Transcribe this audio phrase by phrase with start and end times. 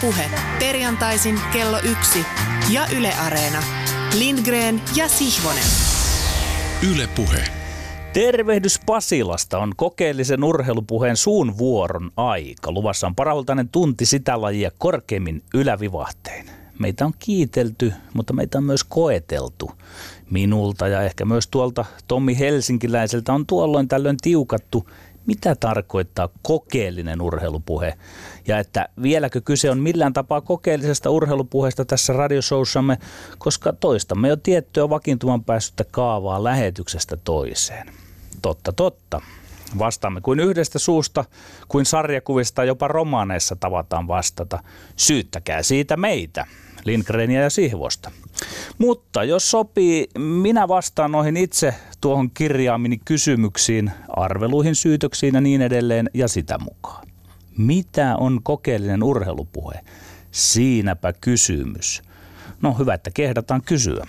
[0.00, 0.30] Puhe.
[0.58, 2.24] Perjantaisin kello yksi
[2.70, 3.62] ja Yle Areena.
[4.18, 5.64] Lindgren ja Sihvonen.
[6.92, 7.44] Yle Puhe.
[8.12, 12.72] Tervehdys Pasilasta on kokeellisen urheilupuheen suun vuoron aika.
[12.72, 16.46] Luvassa on parahultainen tunti sitä lajia korkeimmin ylävivahtein.
[16.78, 19.70] Meitä on kiitelty, mutta meitä on myös koeteltu.
[20.30, 24.90] Minulta ja ehkä myös tuolta Tommi Helsinkiläiseltä on tuolloin tällöin tiukattu,
[25.28, 27.94] mitä tarkoittaa kokeellinen urheilupuhe
[28.46, 32.98] ja että vieläkö kyse on millään tapaa kokeellisesta urheilupuheesta tässä radioshowssamme,
[33.38, 37.86] koska toistamme jo tiettyä vakiintuman päässyttä kaavaa lähetyksestä toiseen.
[38.42, 39.20] Totta, totta.
[39.78, 41.24] Vastaamme kuin yhdestä suusta,
[41.68, 44.62] kuin sarjakuvista jopa romaaneissa tavataan vastata.
[44.96, 46.46] Syyttäkää siitä meitä,
[46.84, 48.10] Lindgrenia ja Sihvosta.
[48.78, 56.10] Mutta jos sopii, minä vastaan noihin itse tuohon kirjaamini kysymyksiin, arveluihin, syytöksiin ja niin edelleen
[56.14, 57.08] ja sitä mukaan.
[57.58, 59.80] Mitä on kokeellinen urheilupuhe?
[60.30, 62.02] Siinäpä kysymys.
[62.62, 64.06] No hyvä, että kehdataan kysyä.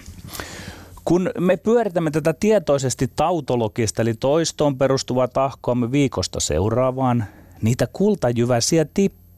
[1.06, 7.26] Kun me pyöritämme tätä tietoisesti tautologista eli toistoon perustuvaa tahkoamme viikosta seuraavaan,
[7.62, 9.29] niitä kultajyväsiä tippuu,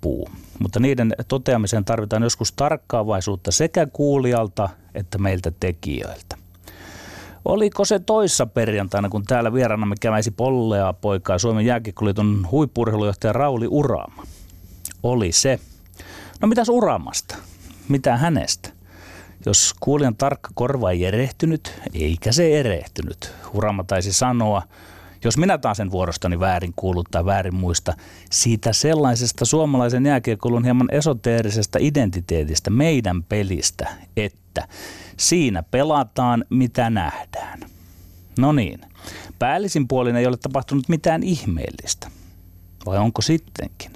[0.59, 6.37] mutta niiden toteamiseen tarvitaan joskus tarkkaavaisuutta sekä kuulijalta että meiltä tekijöiltä.
[7.45, 14.23] Oliko se toissa perjantaina, kun täällä vieraanamme käväisi pollea poikaa Suomen jääkiekkoliiton huippurheilujohtaja Rauli Uraama?
[15.03, 15.59] Oli se.
[16.41, 17.35] No mitäs Uraamasta?
[17.89, 18.69] Mitä hänestä?
[19.45, 23.33] Jos kuulijan tarkka korva ei erehtynyt, eikä se erehtynyt.
[23.53, 24.61] Uraama taisi sanoa,
[25.23, 27.93] jos minä taas sen vuorostani väärin kuulut tai väärin muista,
[28.31, 34.67] siitä sellaisesta suomalaisen jääkiekkoilun hieman esoteerisesta identiteetistä, meidän pelistä, että
[35.17, 37.59] siinä pelataan mitä nähdään.
[38.39, 38.81] No niin,
[39.39, 42.07] päällisin puolin ei ole tapahtunut mitään ihmeellistä.
[42.85, 43.91] Vai onko sittenkin?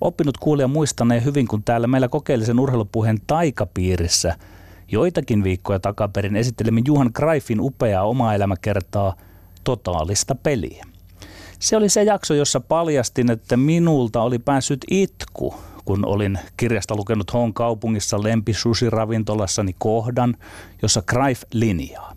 [0.00, 4.36] Oppinut kuulija muistanee hyvin, kun täällä meillä kokeellisen urheilupuheen taikapiirissä
[4.92, 9.14] joitakin viikkoja takaperin esittelimme Juhan Greifin upeaa omaa elämäkertaa–
[9.64, 10.84] totaalista peliä.
[11.58, 15.54] Se oli se jakso, jossa paljastin, että minulta oli päässyt itku,
[15.84, 20.36] kun olin kirjasta lukenut Hon kaupungissa lempisushiravintolassani kohdan,
[20.82, 22.16] jossa Greif linjaa.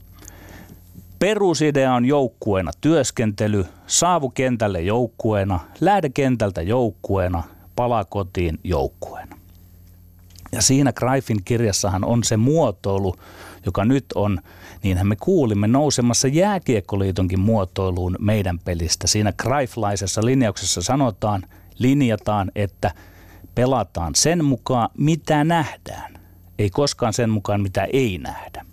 [1.20, 7.44] Perusidea on joukkueena työskentely, saavu kentälle joukkueena, lähde kentältä joukkueena,
[7.76, 9.38] palaa kotiin joukkueena.
[10.52, 13.16] Ja siinä Greifin kirjassahan on se muotoilu,
[13.66, 14.40] joka nyt on,
[14.84, 19.08] niinhän me kuulimme nousemassa jääkiekkoliitonkin muotoiluun meidän pelistä.
[19.08, 21.44] Siinä Greiflaisessa linjauksessa sanotaan,
[21.80, 22.92] linjataan, että
[23.56, 26.14] pelataan sen mukaan, mitä nähdään.
[26.60, 28.66] Ei koskaan sen mukaan, mitä ei nähdä.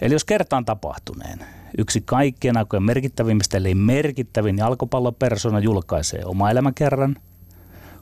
[0.00, 1.38] Eli jos kertaan tapahtuneen,
[1.78, 7.16] yksi kaikkien aikojen merkittävimmistä, eli merkittävin jalkapallopersona julkaisee oma elämäkerran,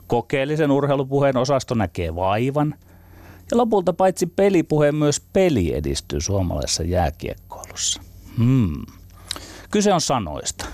[0.07, 2.75] kokeellisen urheilupuheen osasto näkee vaivan–
[3.51, 8.01] ja lopulta paitsi pelipuhe myös peli edistyy suomalaisessa jääkiekkoilussa.
[8.37, 8.85] Hmm.
[9.71, 10.65] Kyse on sanoista.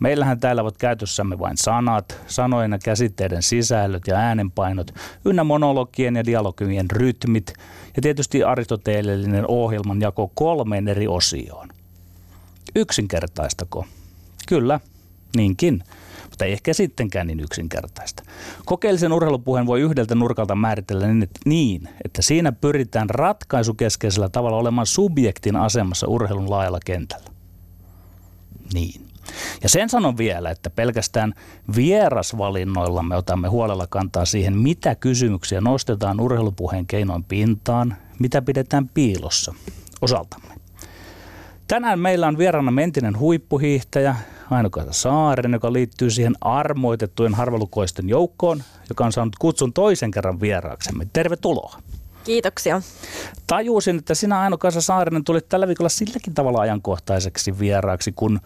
[0.00, 4.90] Meillähän täällä ovat käytössämme vain sanat, sanojen ja käsitteiden sisällöt ja äänenpainot,
[5.24, 7.52] ynnä monologien ja dialogien rytmit
[7.96, 11.68] ja tietysti aristoteellinen ohjelman jako kolmeen eri osioon.
[12.76, 13.86] Yksinkertaistako?
[14.48, 14.80] Kyllä,
[15.36, 15.84] niinkin
[16.38, 18.22] mutta ei ehkä sittenkään niin yksinkertaista.
[18.64, 21.06] Kokeellisen urheilupuheen voi yhdeltä nurkalta määritellä
[21.44, 27.30] niin, että siinä pyritään ratkaisukeskeisellä tavalla olemaan subjektin asemassa urheilun laajalla kentällä.
[28.74, 29.06] Niin.
[29.62, 31.34] Ja sen sanon vielä, että pelkästään
[31.76, 39.54] vierasvalinnoilla me otamme huolella kantaa siihen, mitä kysymyksiä nostetaan urheilupuheen keinoin pintaan, mitä pidetään piilossa
[40.00, 40.54] osaltamme.
[41.68, 44.16] Tänään meillä on vieraana entinen huippuhiihtäjä,
[44.50, 51.06] Aino-Kaisa Saaren, joka liittyy siihen armoitettujen harvalukoisten joukkoon, joka on saanut kutsun toisen kerran vieraaksemme.
[51.12, 51.76] Tervetuloa.
[52.24, 52.82] Kiitoksia.
[53.46, 58.40] Tajusin, että sinä Aino-Kaisa Saarinen tulit tällä viikolla silläkin tavalla ajankohtaiseksi vieraaksi, kun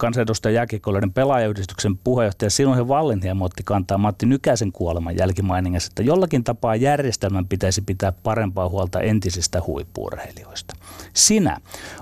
[0.00, 6.76] kansanedustajan jääkiekkoilijoiden pelaajayhdistyksen puheenjohtaja Sinuhe Wallenhiemo otti kantaa Matti Nykäsen kuoleman jälkimainingassa, että jollakin tapaa
[6.76, 10.76] järjestelmän pitäisi pitää parempaa huolta entisistä huippuurheilijoista.
[11.14, 11.56] Sinä,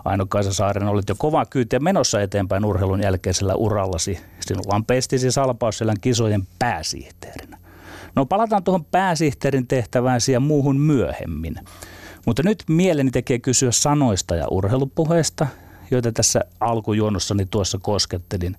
[0.05, 4.21] Aino Kaisa Saaren, olit jo kovaa kyytiä menossa eteenpäin urheilun jälkeisellä urallasi.
[4.41, 7.59] Sinulla on pestisi Salpausselän kisojen pääsihteerinä.
[8.15, 11.55] No palataan tuohon pääsihteerin tehtävään ja muuhun myöhemmin.
[12.27, 15.47] Mutta nyt mieleni tekee kysyä sanoista ja urheilupuheesta
[15.91, 18.57] joita tässä alkujuonnossani tuossa koskettelin.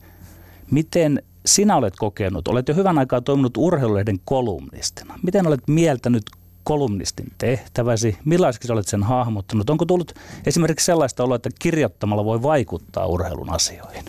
[0.72, 5.20] Miten sinä olet kokenut, olet jo hyvän aikaa toiminut urheilulehden kolumnistina.
[5.24, 6.24] Miten olet mieltänyt
[6.64, 8.18] kolumnistin tehtäväsi?
[8.26, 9.70] Millaiseksi olet sen hahmottanut?
[9.70, 10.14] Onko tullut
[10.46, 14.06] esimerkiksi sellaista oloa, että kirjoittamalla voi vaikuttaa urheilun asioihin?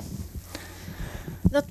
[1.52, 1.62] No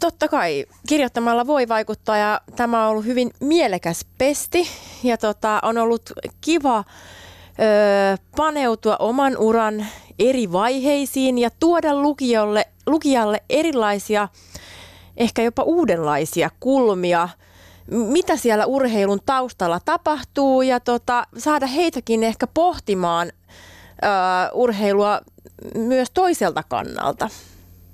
[0.00, 4.66] totta kai kirjoittamalla voi vaikuttaa ja tämä on ollut hyvin mielekäs pesti
[5.02, 6.84] ja tota, on ollut kiva
[8.36, 9.86] paneutua oman uran
[10.18, 14.28] eri vaiheisiin ja tuoda lukijalle, lukijalle erilaisia,
[15.16, 17.28] ehkä jopa uudenlaisia kulmia,
[17.90, 24.08] mitä siellä urheilun taustalla tapahtuu ja tota, saada heitäkin ehkä pohtimaan ö,
[24.52, 25.20] urheilua
[25.74, 27.28] myös toiselta kannalta.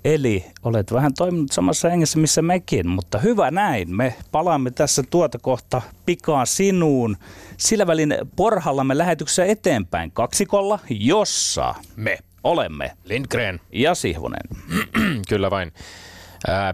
[0.05, 3.95] Eli olet vähän toiminut samassa hengessä, missä mekin, mutta hyvä näin.
[3.95, 7.17] Me palaamme tässä tuota kohta pikaa sinuun.
[7.57, 13.59] Sillä välin porhallamme lähetyksessä eteenpäin kaksikolla, jossa me olemme Lindgren.
[13.71, 14.41] ja Sihvonen.
[15.29, 15.71] Kyllä vain.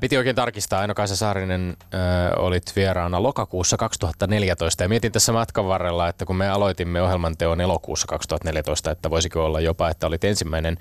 [0.02, 6.08] Piti oikein tarkistaa, Aino-Kaisa Saarinen ää, olit vieraana lokakuussa 2014 ja mietin tässä matkan varrella,
[6.08, 10.78] että kun me aloitimme ohjelman teon elokuussa 2014, että voisiko olla jopa, että olit ensimmäinen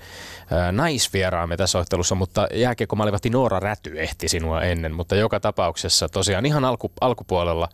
[0.51, 6.45] ää, naisvieraamme tässä ottelussa, mutta jääkiekkomaalivahti Noora Räty ehti sinua ennen, mutta joka tapauksessa tosiaan
[6.45, 7.69] ihan alku, alkupuolella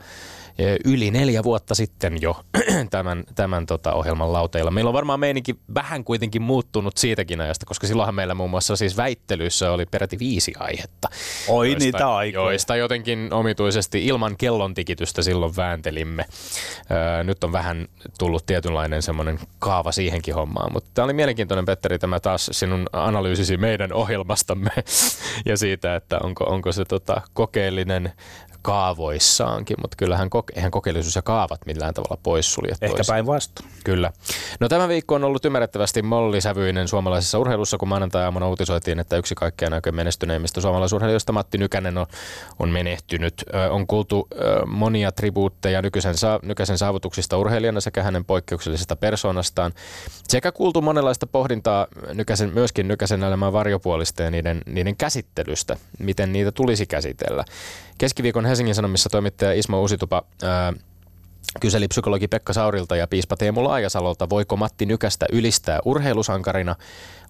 [0.86, 2.36] yli neljä vuotta sitten jo
[2.92, 4.72] tämän, tämän tota ohjelman lauteilla.
[4.72, 8.98] Meillä on varmaan meininki vähän kuitenkin muuttunut siitäkin ajasta, koska silloinhan meillä muun muassa siis
[8.98, 11.10] väittelyissä oli peräti viisi aihetta.
[11.48, 12.46] Oi joista, niitä aikoja.
[12.46, 16.26] Joista jotenkin omituisesti ilman kellon tikitystä silloin vääntelimme.
[16.92, 17.88] Öö, nyt on vähän
[18.20, 23.58] tullut tietynlainen semmoinen kaava siihenkin hommaan, mutta tämä oli mielenkiintoinen Petteri tämä taas sinun analyysisi
[23.58, 24.72] meidän ohjelmastamme
[25.46, 28.14] ja siitä, että onko, onko se tota kokeellinen
[28.64, 33.70] kaavoissaankin, mutta kyllähän koke- eihän kokeellisuus ja kaavat millään tavalla poissulje Ehkä päinvastoin.
[33.84, 34.12] Kyllä.
[34.60, 39.74] No tämä viikko on ollut ymmärrettävästi mollisävyinen suomalaisessa urheilussa, kun maanantai-aamuna uutisoitiin, että yksi kaikkein
[39.74, 42.06] oikein menestyneimmistä suomalaisurheilijoista Matti Nykänen on,
[42.60, 43.44] on menehtynyt.
[43.54, 49.74] Ö, on kuultu ö, monia tribuutteja nykyisen, sa- nykäisen saavutuksista urheilijana sekä hänen poikkeuksellisesta persoonastaan.
[50.28, 56.52] Sekä kuultu monenlaista pohdintaa nykäisen, myöskin Nykäsen elämän varjopuolista ja niiden, niiden käsittelystä, miten niitä
[56.52, 57.46] tulisi käsitellä.
[57.98, 60.74] Keskiviikon Helsingin Sanomissa toimittaja Ismo Uusitupa ää,
[61.60, 66.76] kyseli psykologi Pekka Saurilta ja piispa Teemu Laajasalolta, voiko Matti Nykästä ylistää urheilusankarina,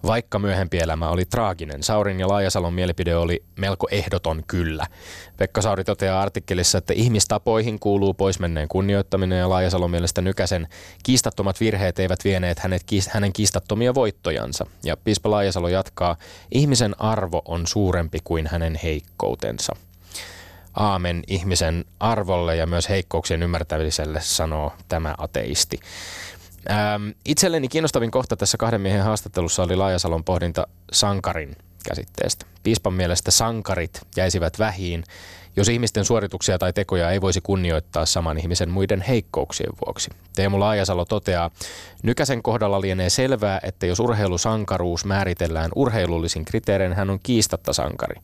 [0.06, 1.82] vaikka myöhempi elämä oli traaginen.
[1.82, 4.86] Saurin ja Laajasalon mielipide oli melko ehdoton kyllä.
[5.36, 10.68] Pekka Sauri toteaa artikkelissa, että ihmistapoihin kuuluu poismenneen kunnioittaminen ja Laajasalon mielestä Nykäsen
[11.02, 14.66] kiistattomat virheet eivät vieneet hänet, hänen kiistattomia voittojansa.
[14.84, 16.16] Ja piispa Laajasalo jatkaa,
[16.52, 19.76] ihmisen arvo on suurempi kuin hänen heikkoutensa
[20.74, 25.80] aamen ihmisen arvolle ja myös heikkouksien ymmärtämiselle, sanoo tämä ateisti.
[26.70, 31.56] Ähm, itselleni kiinnostavin kohta tässä kahden miehen haastattelussa oli Laajasalon pohdinta sankarin
[31.88, 32.46] käsitteestä.
[32.62, 35.04] Piispan mielestä sankarit jäisivät vähiin,
[35.56, 40.10] jos ihmisten suorituksia tai tekoja ei voisi kunnioittaa saman ihmisen muiden heikkouksien vuoksi.
[40.36, 41.50] Teemu Laajasalo toteaa,
[42.04, 48.20] Nykäsen kohdalla lienee selvää, että jos urheilusankaruus määritellään urheilullisin kriteerein, hän on kiistatta sankari.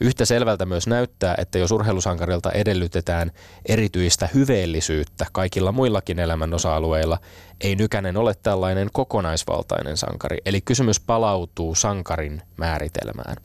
[0.00, 3.32] Yhtä selvältä myös näyttää, että jos urheilusankarilta edellytetään
[3.66, 7.18] erityistä hyveellisyyttä kaikilla muillakin elämän osa-alueilla,
[7.60, 10.38] ei Nykänen ole tällainen kokonaisvaltainen sankari.
[10.46, 13.36] Eli kysymys palautuu sankarin määritelmään.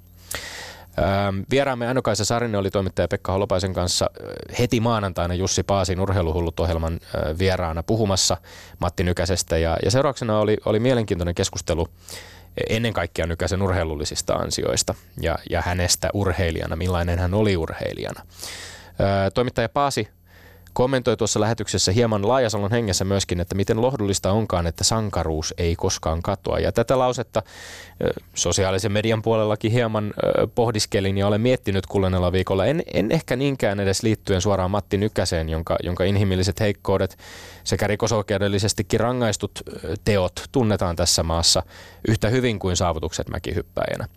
[1.51, 4.09] Vieraamme Aino-Kaisa Sarinen oli toimittaja Pekka Holopaisen kanssa
[4.59, 6.99] heti maanantaina Jussi Paasin urheiluhullut-ohjelman
[7.39, 8.37] vieraana puhumassa
[8.79, 9.57] Matti Nykäsestä.
[9.57, 11.87] Ja, ja seurauksena oli, oli mielenkiintoinen keskustelu
[12.69, 18.23] ennen kaikkea Nykäsen urheilullisista ansioista ja, ja hänestä urheilijana, millainen hän oli urheilijana.
[19.33, 20.07] Toimittaja Paasi
[20.77, 26.21] kommentoi tuossa lähetyksessä hieman Laajasalon hengessä myöskin, että miten lohdullista onkaan, että sankaruus ei koskaan
[26.21, 26.59] katoa.
[26.59, 27.43] Ja tätä lausetta
[28.33, 30.13] sosiaalisen median puolellakin hieman
[30.55, 32.65] pohdiskelin ja olen miettinyt kulleneella viikolla.
[32.65, 37.17] En, en ehkä niinkään edes liittyen suoraan Matti Nykäseen, jonka, jonka inhimilliset heikkoudet
[37.67, 39.51] sekä rikosoikeudellisestikin rangaistut
[40.05, 41.63] teot tunnetaan tässä maassa
[42.07, 44.07] yhtä hyvin kuin saavutukset mäkihyppäjänä.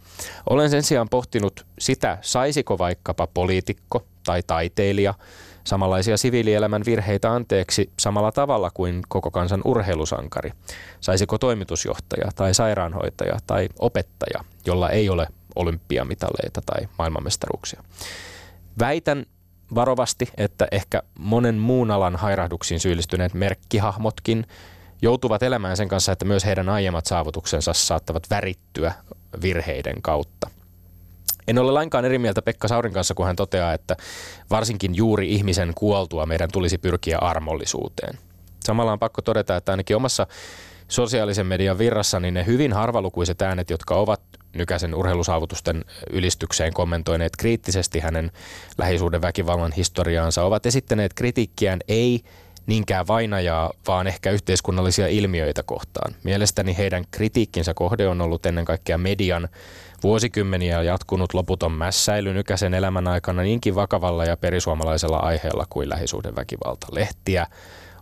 [0.51, 5.15] Olen sen sijaan pohtinut sitä, saisiko vaikkapa poliitikko tai taiteilija–
[5.65, 10.53] samanlaisia siviilielämän virheitä anteeksi samalla tavalla kuin koko kansan urheilusankari?
[11.01, 15.27] Saisiko toimitusjohtaja tai sairaanhoitaja tai opettaja, jolla ei ole
[15.57, 17.83] olympiamitaleita tai maailmanmestaruuksia?
[18.79, 19.27] Väitän
[19.75, 24.47] varovasti, että ehkä monen muun alan hairahduksiin syyllistyneet merkkihahmotkin
[25.03, 28.93] joutuvat elämään sen kanssa, että myös heidän aiemmat saavutuksensa saattavat värittyä
[29.43, 30.51] virheiden kautta.
[31.49, 33.97] En ole lainkaan eri mieltä Pekka Saurin kanssa, kun hän toteaa, että
[34.51, 38.19] varsinkin juuri ihmisen kuoltua meidän tulisi pyrkiä armollisuuteen.
[38.65, 40.27] Samalla on pakko todeta, että ainakin omassa
[40.89, 44.21] sosiaalisen median virrassa, niin ne hyvin harvalukuiset äänet, jotka ovat
[44.55, 48.33] nykäisen urheilusaavutusten ylistykseen kommentoineet kriittisesti hänen
[48.79, 52.21] lähisuuden väkivallan historiaansa, ovat esittäneet kritiikkiään ei
[52.67, 56.15] niinkään vainajaa, vaan ehkä yhteiskunnallisia ilmiöitä kohtaan.
[56.25, 59.49] Mielestäni heidän kritiikkinsä kohde on ollut ennen kaikkea median
[60.03, 66.87] Vuosikymmeniä jatkunut loputon mässäily Nykäsen elämän aikana niinkin vakavalla ja perisuomalaisella aiheella kuin lähisuhdeväkivalta.
[66.93, 67.47] Lehtiä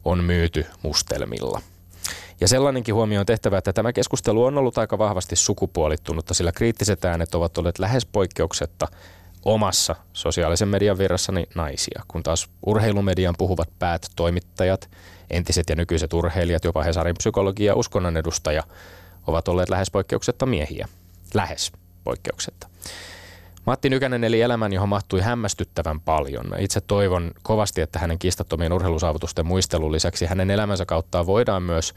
[0.04, 1.60] on myyty mustelmilla.
[2.40, 7.04] Ja sellainenkin huomio on tehtävä, että tämä keskustelu on ollut aika vahvasti sukupuolittunutta, sillä kriittiset
[7.04, 8.88] äänet ovat olleet lähes poikkeuksetta
[9.45, 14.90] omassa sosiaalisen median virrassani naisia, kun taas urheilumedian puhuvat päät toimittajat,
[15.30, 18.62] entiset ja nykyiset urheilijat, jopa Hesarin psykologi ja uskonnon edustaja
[19.26, 20.88] ovat olleet lähes poikkeuksetta miehiä.
[21.35, 21.73] Lähes
[22.04, 22.68] poikkeuksetta.
[23.68, 26.54] Matti Nykänen eli elämän, johon mahtui hämmästyttävän paljon.
[26.58, 31.94] Itse toivon kovasti, että hänen kistattomien urheilusaavutusten muistelun lisäksi hänen elämänsä kautta voidaan myös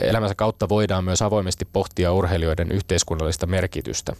[0.00, 4.12] elämänsä kautta voidaan myös avoimesti pohtia urheilijoiden yhteiskunnallista merkitystä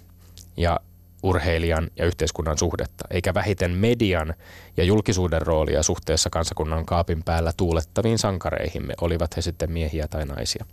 [0.57, 0.81] ja
[1.23, 4.35] urheilijan ja yhteiskunnan suhdetta, eikä vähiten median
[4.77, 10.67] ja julkisuuden roolia suhteessa kansakunnan kaapin päällä tuulettaviin sankareihimme, olivat he sitten miehiä tai naisia.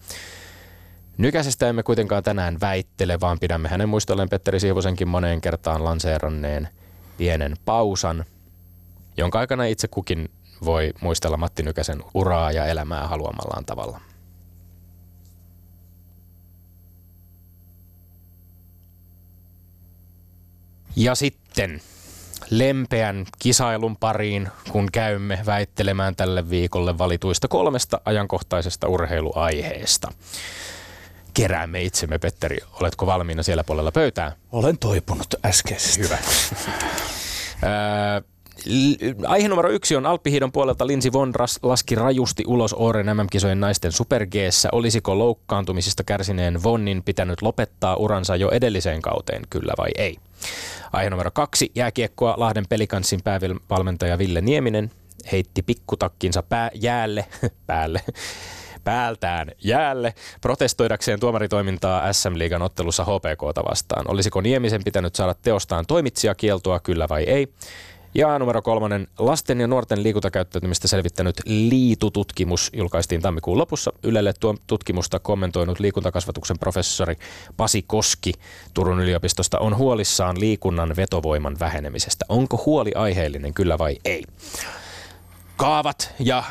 [1.17, 6.69] Nykäisestä emme kuitenkaan tänään väittele, vaan pidämme hänen muistolleen Petteri Siivosenkin moneen kertaan lanseeranneen
[7.17, 8.25] pienen pausan,
[9.17, 10.29] jonka aikana itse kukin
[10.65, 13.99] voi muistella Matti Nykäsen uraa ja elämää haluamallaan tavalla.
[20.95, 21.81] Ja sitten
[22.49, 30.11] lempeän kisailun pariin, kun käymme väittelemään tälle viikolle valituista kolmesta ajankohtaisesta urheiluaiheesta.
[31.33, 32.57] Keräämme itsemme, Petteri.
[32.81, 34.31] Oletko valmiina siellä puolella pöytää?
[34.51, 36.01] Olen toipunut äskeisesti.
[36.03, 36.17] Hyvä.
[39.27, 44.27] Aihe numero yksi on Alppihiidon puolelta Linsi Von laski rajusti ulos Oren MM-kisojen naisten Super
[44.71, 50.17] Olisiko loukkaantumisista kärsineen Vonnin pitänyt lopettaa uransa jo edelliseen kauteen, kyllä vai ei?
[50.93, 51.71] Aihe numero kaksi.
[51.75, 54.91] Jääkiekkoa Lahden pelikanssin päävalmentaja Ville Nieminen
[55.31, 57.25] heitti pikkutakkinsa pää, jäälle,
[57.67, 58.01] päälle,
[58.83, 64.05] päältään jäälle protestoidakseen tuomaritoimintaa SM-liigan ottelussa HPKta vastaan.
[64.07, 67.47] Olisiko Niemisen pitänyt saada teostaan toimitsijakieltoa, kyllä vai ei?
[68.15, 73.93] Ja numero kolmonen, lasten ja nuorten liikuntakäyttäytymistä selvittänyt Liitu-tutkimus julkaistiin tammikuun lopussa.
[74.03, 77.15] Ylelle tuo tutkimusta kommentoinut liikuntakasvatuksen professori
[77.57, 78.33] Pasi Koski
[78.73, 82.25] Turun yliopistosta on huolissaan liikunnan vetovoiman vähenemisestä.
[82.29, 84.23] Onko huoli aiheellinen, kyllä vai ei?
[85.57, 86.45] Kaavat ja äh,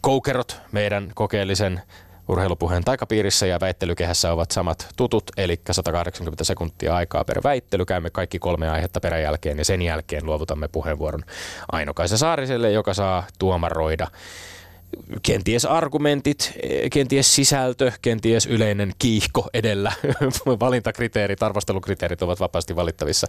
[0.00, 1.80] koukerot meidän kokeellisen
[2.28, 7.84] Urheilupuheen taikapiirissä ja väittelykehässä ovat samat tutut, eli 180 sekuntia aikaa per väittely.
[7.84, 11.22] Käymme kaikki kolme aihetta peräjälkeen ja sen jälkeen luovutamme puheenvuoron
[11.72, 14.06] Ainokaisa Saariselle, joka saa tuomaroida
[15.22, 16.52] kenties argumentit,
[16.92, 19.92] kenties sisältö, kenties yleinen kiihko edellä.
[20.60, 23.26] Valintakriteerit, arvostelukriteerit ovat vapaasti valittavissa.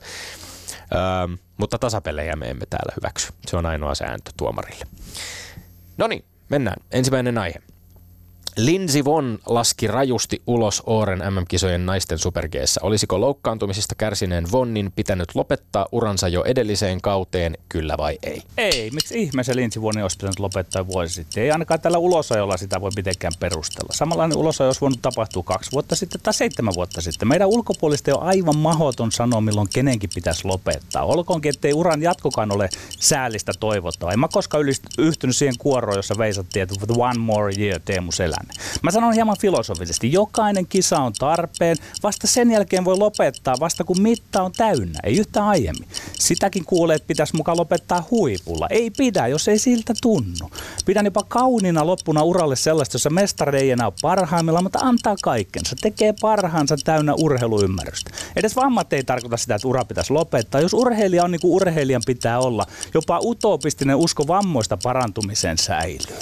[0.91, 3.33] Öö, mutta tasapelejä me emme täällä hyväksy.
[3.47, 4.85] Se on ainoa sääntö tuomarille.
[5.97, 6.83] No niin, mennään.
[6.91, 7.61] Ensimmäinen aihe.
[8.57, 12.81] Lindsey Von laski rajusti ulos Oren MM-kisojen naisten supergeessa.
[12.83, 18.41] Olisiko loukkaantumisista kärsineen Vonnin pitänyt lopettaa uransa jo edelliseen kauteen, kyllä vai ei?
[18.57, 21.43] Ei, miksi ihmeessä Lindsey Vonnin olisi pitänyt lopettaa vuosi sitten?
[21.43, 23.93] Ei ainakaan tällä ulosajolla sitä voi mitenkään perustella.
[23.93, 27.27] Samanlainen ulosajo olisi voinut tapahtua kaksi vuotta sitten tai seitsemän vuotta sitten.
[27.27, 31.03] Meidän ulkopuolista on aivan mahdoton sanoa, milloin kenenkin pitäisi lopettaa.
[31.03, 32.69] Olkoonkin, ettei uran jatkokaan ole
[32.99, 34.13] säällistä toivottavaa.
[34.13, 34.65] En mä koskaan
[34.97, 38.63] yhtynyt siihen kuoroon, jossa veisattiin, että one more year Teemu Selän tänne.
[38.81, 44.01] Mä sanon hieman filosofisesti, jokainen kisa on tarpeen, vasta sen jälkeen voi lopettaa, vasta kun
[44.01, 45.87] mitta on täynnä, ei yhtään aiemmin.
[46.19, 48.67] Sitäkin kuulee, että pitäisi mukaan lopettaa huipulla.
[48.69, 50.51] Ei pidä, jos ei siltä tunnu.
[50.85, 55.75] Pidän jopa kauniina loppuna uralle sellaista, jossa mestari ei enää ole parhaimmilla, mutta antaa kaikkensa,
[55.81, 58.11] tekee parhaansa täynnä urheiluymmärrystä.
[58.35, 60.61] Edes vammat ei tarkoita sitä, että ura pitäisi lopettaa.
[60.61, 66.17] Jos urheilija on niin kuin urheilijan pitää olla, jopa utopistinen usko vammoista parantumiseen säilyy.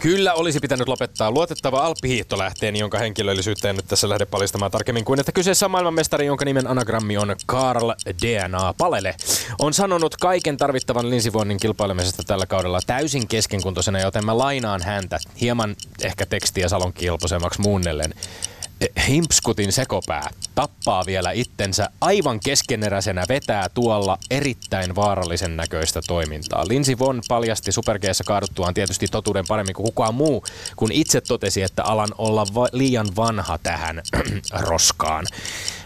[0.00, 5.20] Kyllä olisi pitänyt lopettaa luotettava alppihiihtolähteen, jonka henkilöllisyyttä en nyt tässä lähde paljastamaan tarkemmin kuin,
[5.20, 7.90] että kyseessä on maailmanmestari, jonka nimen anagrammi on Karl
[8.22, 9.14] DNA Palele.
[9.58, 15.76] On sanonut kaiken tarvittavan linsivuonnin kilpailemisesta tällä kaudella täysin keskenkuntoisena, joten mä lainaan häntä hieman
[16.02, 18.14] ehkä tekstiä salon kilpoisemmaksi muunnellen.
[19.08, 26.68] Himpskutin sekopää tappaa vielä itsensä aivan keskeneräisenä vetää tuolla erittäin vaarallisen näköistä toimintaa.
[26.68, 30.44] Linsi Von paljasti Super kaaduttuaan tietysti totuuden paremmin kuin kukaan muu,
[30.76, 34.02] kun itse totesi, että alan olla va- liian vanha tähän
[34.68, 35.26] roskaan.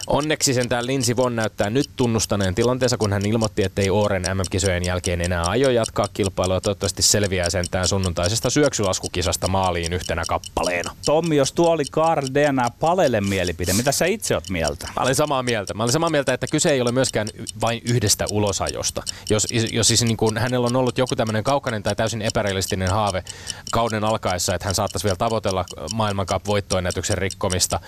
[0.07, 4.85] Onneksi sentään Linsi Von näyttää nyt tunnustaneen tilanteensa, kun hän ilmoitti, että ei Oren MM-kisojen
[4.85, 6.61] jälkeen enää aio jatkaa kilpailua.
[6.61, 10.95] Toivottavasti selviää sentään sunnuntaisesta syöksulaskukisasta maaliin yhtenä kappaleena.
[11.05, 14.87] Tommi, jos tuo oli Karl DNA Palelle mielipide, mitä sä itse oot mieltä?
[14.95, 15.73] Mä olen samaa mieltä.
[15.73, 17.27] Mä olen samaa mieltä, että kyse ei ole myöskään
[17.61, 19.03] vain yhdestä ulosajosta.
[19.29, 23.23] Jos, jos siis niin kuin hänellä on ollut joku tämmöinen kaukainen tai täysin epärealistinen haave
[23.71, 27.79] kauden alkaessa, että hän saattaisi vielä tavoitella maailmankap voittoennätyksen rikkomista,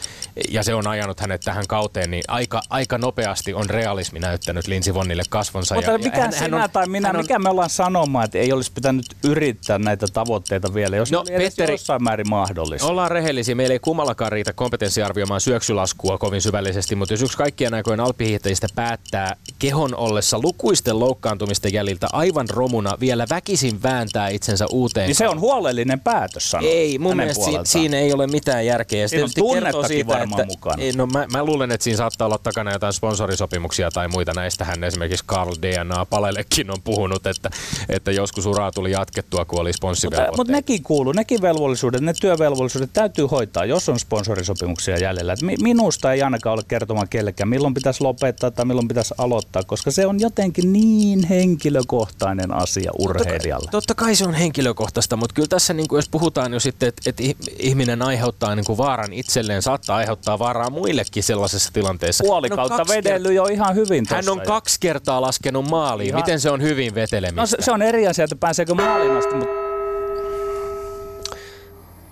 [0.50, 4.68] ja se on ajanut hänet tähän kauteen tälleen, niin aika, aika nopeasti on realismi näyttänyt
[4.68, 5.76] Lindsey Vonnille kasvonsa.
[5.76, 7.18] Mutta ja, mikä ja hän, sinä on, tai minä, on...
[7.18, 11.32] mikä me ollaan sanomaan, että ei olisi pitänyt yrittää näitä tavoitteita vielä, jos no, oli
[11.38, 12.88] Petteri, jossain määrin mahdollista.
[12.88, 18.00] Ollaan rehellisiä, meillä ei kummallakaan riitä kompetenssiarvioimaan syöksylaskua kovin syvällisesti, mutta jos yksi kaikkien aikojen
[18.00, 25.08] alppihiihtäjistä päättää kehon ollessa lukuisten loukkaantumisten jäljiltä aivan romuna vielä väkisin vääntää itsensä uuteen.
[25.08, 26.70] Niin se on huolellinen päätös sanoa.
[26.70, 29.02] Ei, mun mielestä si- siinä ei ole mitään järkeä.
[29.02, 30.84] Ja siinä on siitä, että, mukana.
[30.84, 34.34] Ei, no mä, mä, luulen, että siinä saattaa olla takana jotain sponsorisopimuksia tai muita.
[34.34, 37.50] Näistähän esimerkiksi Carl DNA Palellekin on puhunut, että,
[37.90, 40.32] että joskus uraa tuli jatkettua, kun oli sponssivelvoitteet.
[40.32, 45.34] Mutta, mutta nekin kuuluu, nekin velvollisuudet, ne työvelvollisuudet täytyy hoitaa, jos on sponsorisopimuksia jäljellä.
[45.34, 49.92] Et minusta ei ainakaan ole kertomaan kellekään, milloin pitäisi lopettaa tai milloin pitäisi aloittaa, koska
[49.92, 53.66] se on jotenkin niin henkilökohtainen asia urheilijalle.
[53.66, 56.90] Totta, totta kai se on henkilökohtaista, mutta kyllä tässä niin kuin, jos puhutaan jo sitten,
[56.90, 57.24] että, että
[57.60, 61.85] ihminen aiheuttaa niin kuin vaaran itselleen, saattaa aiheuttaa vaaraa muillekin sellaisessa tilanteessa.
[62.22, 66.10] Puoli kautta vedellyt jo ihan hyvin Hän on kaksi kertaa laskenut maaliin.
[66.10, 66.22] Ihan.
[66.22, 67.42] Miten se on hyvin vetelemistä?
[67.42, 69.66] No se, se on eri asia, että pääseekö maaliin asti, mutta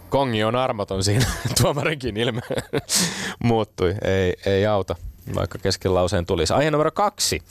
[0.09, 1.25] Kongi on armoton siinä.
[1.61, 2.41] Tuomarinkin ilme
[3.43, 3.95] muuttui.
[4.01, 4.95] Ei, ei auta,
[5.35, 6.53] vaikka kesken lauseen tulisi.
[6.53, 7.41] Aihe numero kaksi.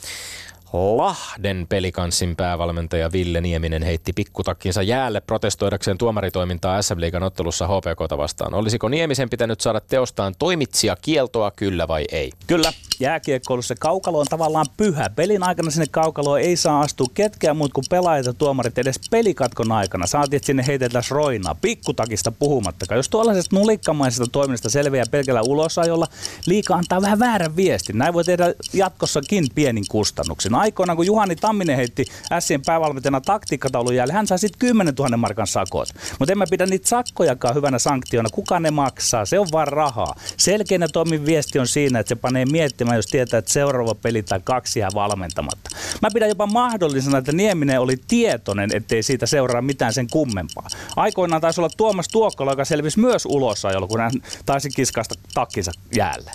[0.73, 8.53] Lahden pelikanssin päävalmentaja Ville Nieminen heitti pikkutakkinsa jäälle protestoidakseen tuomaritoimintaa SM Liigan ottelussa HPKta vastaan.
[8.53, 12.31] Olisiko Niemisen pitänyt saada teostaan toimitsija kieltoa, kyllä vai ei?
[12.47, 12.73] Kyllä.
[13.03, 15.09] Jääkiekkoilussa kaukalo on tavallaan pyhä.
[15.09, 19.71] Pelin aikana sinne kaukaloon ei saa astua ketkään muut kuin pelaajat ja tuomarit edes pelikatkon
[19.71, 20.07] aikana.
[20.07, 22.99] Saatiin, että sinne heitetään roinaa, pikkutakista puhumattakaan.
[22.99, 26.07] Jos tuollaisesta nulikkamaisesta toiminnasta selviää pelkällä ulosajolla,
[26.45, 27.97] liika antaa vähän väärän viestin.
[27.97, 32.05] Näin voi tehdä jatkossakin pienin kustannuksin aikoinaan, kun Juhani Tamminen heitti
[32.39, 35.89] Sien päävalmentajana taktiikkataulun jälleen, hän sai sitten 10 000 markan sakot.
[36.19, 38.29] Mutta en mä pidä niitä sakkojakaan hyvänä sanktiona.
[38.29, 39.25] Kuka ne maksaa?
[39.25, 40.15] Se on vaan rahaa.
[40.37, 44.39] Selkeänä toimin viesti on siinä, että se panee miettimään, jos tietää, että seuraava peli tai
[44.43, 45.69] kaksi jää valmentamatta.
[46.01, 50.67] Mä pidän jopa mahdollisena, että Nieminen oli tietoinen, ettei siitä seuraa mitään sen kummempaa.
[50.95, 54.11] Aikoinaan taisi olla Tuomas Tuokkola, joka selvisi myös ulos ajolla, kun hän
[54.45, 56.31] taisi kiskasta takkinsa jäälle.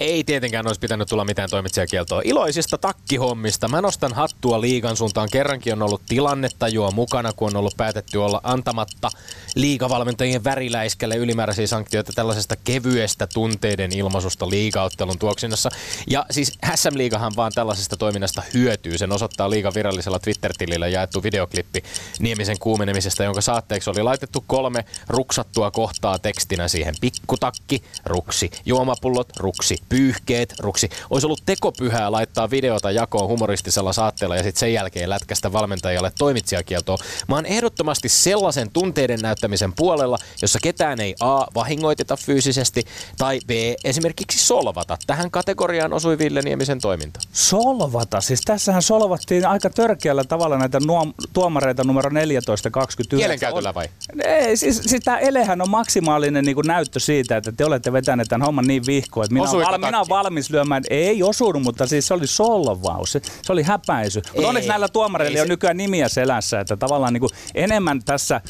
[0.00, 2.22] Ei tietenkään olisi pitänyt tulla mitään toimitsijakieltoa.
[2.24, 5.28] Iloisista takkihommista Mä nostan hattua liigan suuntaan.
[5.32, 9.10] Kerrankin on ollut tilannetajua mukana, kun on ollut päätetty olla antamatta
[9.54, 15.70] liigavalmentajien väriläiskälle ylimääräisiä sanktioita tällaisesta kevyestä tunteiden ilmaisusta liigaottelun tuoksinnassa.
[16.06, 18.98] Ja siis SM Liigahan vaan tällaisesta toiminnasta hyötyy.
[18.98, 21.82] Sen osoittaa liigan virallisella Twitter-tilillä jaettu videoklippi
[22.18, 26.94] Niemisen kuumenemisesta, jonka saatteeksi oli laitettu kolme ruksattua kohtaa tekstinä siihen.
[27.00, 30.88] Pikkutakki, ruksi, juomapullot, ruksi, pyyhkeet, ruksi.
[31.10, 36.12] Olisi ollut tekopyhää laittaa videota jakoon humori humoristisella saatteella ja sitten sen jälkeen lätkästä valmentajalle
[36.18, 36.96] toimitsijakieltoa.
[37.28, 41.46] Mä oon ehdottomasti sellaisen tunteiden näyttämisen puolella, jossa ketään ei A.
[41.54, 42.84] vahingoiteta fyysisesti
[43.18, 43.50] tai B.
[43.84, 44.96] esimerkiksi solvata.
[45.06, 47.20] Tähän kategoriaan osui Ville Niemisen toiminta.
[47.32, 48.20] Solvata?
[48.20, 53.18] Siis tässähän solvattiin aika törkeällä tavalla näitä nuom- tuomareita numero 14, 29.
[53.18, 53.88] Kielenkäytöllä vai?
[54.24, 58.46] Ei, siis, siis tämä elehän on maksimaalinen niin näyttö siitä, että te olette vetäneet tämän
[58.46, 60.82] homman niin vihkoon, että minä, olen, val- minä olen valmis lyömään.
[60.90, 63.12] Ei osunut, mutta siis se oli solvaus.
[63.12, 64.22] Se, se oli häpäisy.
[64.34, 67.22] Mutta onneksi näillä tuomareilla on nykyään nimiä selässä, että tavallaan niin
[67.54, 68.40] enemmän tässä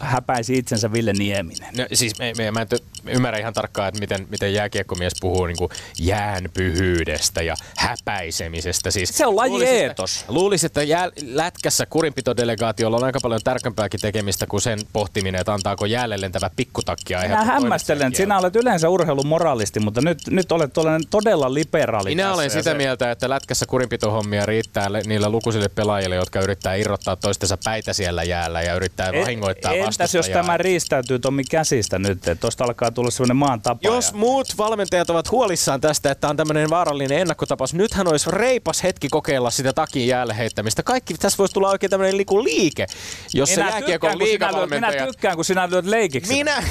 [0.00, 1.68] häpäisi itsensä Ville Nieminen.
[1.76, 2.68] No, siis me, me, mä en
[3.08, 8.90] ymmärrä ihan tarkkaan, että miten, miten jääkiekkomies puhuu niin kuin jäänpyhyydestä ja häpäisemisestä.
[8.90, 10.24] Siis se on laji eetos.
[10.28, 15.86] Luulisin, että jää, lätkässä kurinpitodelegaatiolla on aika paljon tärkeämpääkin tekemistä kuin sen pohtiminen, että antaako
[15.86, 17.28] jäälle lentävä pikkutakkia.
[17.28, 20.70] Mä hämmästelen, että sinä olet yleensä urheilun moralisti, mutta nyt, nyt olet
[21.10, 22.74] todella liberaali Minä olen sitä se...
[22.74, 28.62] mieltä, että lätkässä kurinpitohommia riittää niillä lukuisille pelaajille, jotka yrittää irrottaa toistensa päitä siellä jäällä
[28.62, 33.10] ja yrittää e- vahingoittaa Entäs jos tämä riistäytyy Tommi käsistä nyt, että tuosta alkaa tulla
[33.10, 33.80] sellainen maan tapa.
[33.82, 34.18] Jos ja...
[34.18, 39.50] muut valmentajat ovat huolissaan tästä, että on tämmöinen vaarallinen ennakkotapaus, nythän olisi reipas hetki kokeilla
[39.50, 40.82] sitä takin jäälle heittämistä.
[40.82, 42.86] Kaikki, tässä voisi tulla oikein tämmöinen liku liike,
[43.34, 44.92] jos minä se jääkiekon liikavalmentaja...
[44.92, 46.32] Minä tykkään, kun sinä lyöt leikiksi.
[46.32, 46.62] Minä,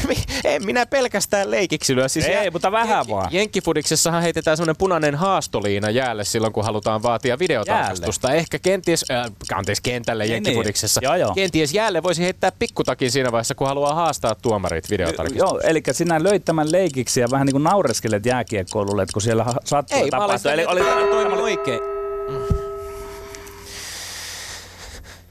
[0.44, 2.10] en minä pelkästään leikiksi lyö.
[2.10, 3.30] Siis Ei, jä, mutta vähän jenki, vaan.
[3.32, 8.28] Jenkkifudiksessahan heitetään semmoinen punainen haastoliina jäälle silloin, kun halutaan vaatia videotarkastusta.
[8.28, 8.40] Jäälle.
[8.40, 10.32] Ehkä kenties, äh, anteeksi kentälle niin.
[10.32, 11.00] Jenkkifudiksessa.
[11.02, 11.06] Niin.
[11.06, 11.34] Joo, joo.
[11.34, 12.52] Kenties jäälle voisi heittää
[12.86, 15.56] pikkutakin siinä vaiheessa, kun haluaa haastaa tuomarit videotarkistusta.
[15.56, 19.46] Joo, eli sinä löit tämän leikiksi ja vähän niin kuin naureskelet jääkiekkoilulle, että kun siellä
[19.64, 20.52] sattuu Ei, tapahtua.
[20.52, 21.80] Eli oli toimen oikein.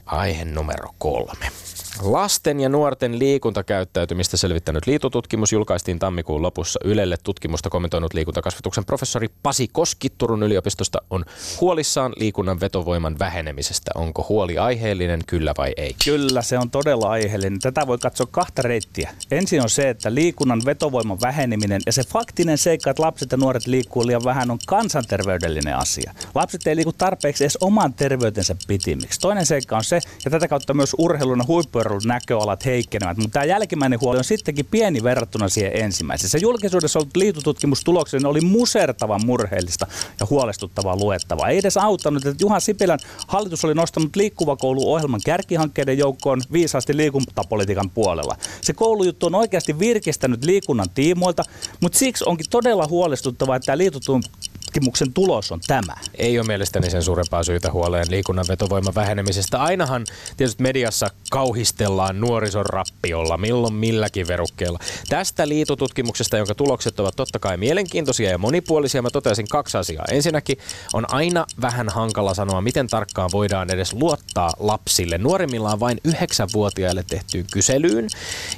[0.05, 1.51] Aihe numero kolme.
[2.01, 7.17] Lasten ja nuorten liikuntakäyttäytymistä selvittänyt liitotutkimus julkaistiin tammikuun lopussa Ylelle.
[7.23, 11.25] Tutkimusta kommentoinut liikuntakasvatuksen professori Pasi Koski Turun yliopistosta on
[11.61, 13.91] huolissaan liikunnan vetovoiman vähenemisestä.
[13.95, 15.95] Onko huoli aiheellinen, kyllä vai ei?
[16.05, 17.59] Kyllä, se on todella aiheellinen.
[17.59, 19.11] Tätä voi katsoa kahta reittiä.
[19.31, 23.67] Ensin on se, että liikunnan vetovoiman väheneminen ja se faktinen seikka, että lapset ja nuoret
[23.67, 26.13] liikkuu liian vähän, on kansanterveydellinen asia.
[26.35, 29.19] Lapset ei liiku tarpeeksi edes oman terveytensä pitimiksi.
[29.19, 31.43] Toinen seikka on se, ja tätä kautta myös urheilun ja
[31.89, 36.29] huippuurheilun näköalat heikkenevät, mutta tämä jälkimmäinen huoli on sittenkin pieni verrattuna siihen ensimmäiseen.
[36.29, 39.87] Se julkisuudessa ollut liitotutkimustuloksen oli musertavan murheellista
[40.19, 41.49] ja huolestuttavaa luettavaa.
[41.49, 47.89] Ei edes auttanut, että Juha Sipilän hallitus oli nostanut liikkuva ohjelman kärkihankkeiden joukkoon viisaasti liikuntapolitiikan
[47.89, 48.37] puolella.
[48.61, 51.43] Se koulujuttu on oikeasti virkistänyt liikunnan tiimoilta,
[51.81, 55.93] mutta siksi onkin todella huolestuttavaa, että tämä liitotutkimuksen tulos on tämä.
[56.17, 59.61] Ei ole mielestäni sen suurempaa syytä huoleen liikunnan vetovoiman vähenemisestä.
[59.61, 60.05] Ainahan
[60.37, 64.79] tietysti mediassa kauhistellaan nuorison rappiolla, milloin milläkin verukkeella.
[65.09, 70.05] Tästä liitotutkimuksesta, jonka tulokset ovat totta kai mielenkiintoisia ja monipuolisia, mä totesin kaksi asiaa.
[70.11, 70.57] Ensinnäkin
[70.93, 75.17] on aina vähän hankala sanoa, miten tarkkaan voidaan edes luottaa lapsille.
[75.17, 78.07] Nuorimmillaan vain 9-vuotiaille tehtyyn kyselyyn.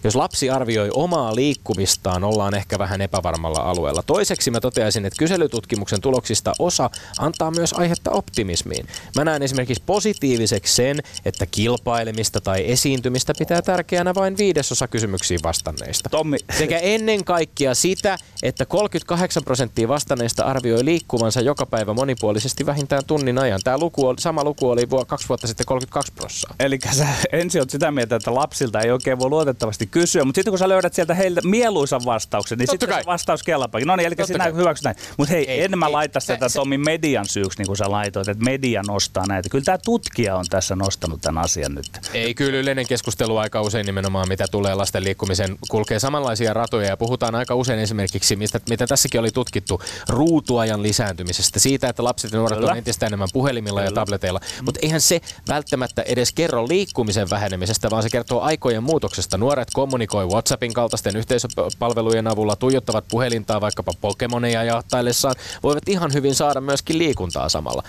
[0.03, 4.03] Jos lapsi arvioi omaa liikkumistaan, ollaan ehkä vähän epävarmalla alueella.
[4.03, 8.87] Toiseksi mä toteaisin, että kyselytutkimuksen tuloksista osa antaa myös aihetta optimismiin.
[9.15, 16.09] Mä näen esimerkiksi positiiviseksi sen, että kilpailemista tai esiintymistä pitää tärkeänä vain viidesosa kysymyksiin vastanneista.
[16.09, 16.37] Tommi.
[16.57, 23.37] Sekä ennen kaikkea sitä, että 38 prosenttia vastanneista arvioi liikkuvansa joka päivä monipuolisesti vähintään tunnin
[23.37, 23.59] ajan.
[23.63, 26.55] Tämä luku, oli, sama luku oli vuo, kaksi vuotta sitten 32 prosenttia.
[26.59, 30.51] Eli sä ensin olet sitä mieltä, että lapsilta ei oikein voi luotettavasti kysyä, mutta sitten
[30.51, 33.87] kun sä löydät sieltä heiltä mieluisan vastauksen, niin sitten vastaus kelpaakin.
[33.87, 34.95] No niin, eli Totta sinä hyväksyt näin.
[35.17, 37.91] Mutta hei, Ei, en mä ei, laita sitä se- Tommi median syyksi, niin kuin sä
[37.91, 39.49] laitoit, että media nostaa näitä.
[39.49, 41.89] Kyllä tämä tutkija on tässä nostanut tämän asian nyt.
[42.13, 46.97] Ei kyllä yleinen keskustelu aika usein nimenomaan, mitä tulee lasten liikkumiseen, kulkee samanlaisia ratoja ja
[46.97, 52.39] puhutaan aika usein esimerkiksi, mistä, mitä tässäkin oli tutkittu, ruutuajan lisääntymisestä, siitä, että lapset ja
[52.39, 52.71] nuoret Kyllä.
[52.71, 54.01] on entistä enemmän puhelimilla ja Kyllä.
[54.01, 54.39] tableteilla.
[54.61, 59.37] Mutta eihän se välttämättä edes kerro liikkumisen vähenemisestä, vaan se kertoo aikojen muutoksesta.
[59.37, 66.61] Nuoret kommunikoi WhatsAppin kaltaisten yhteisöpalvelujen avulla, tuijottavat puhelintaa vaikkapa Pokemoneja jahtaillessaan, voivat ihan hyvin saada
[66.61, 67.83] myöskin liikuntaa samalla.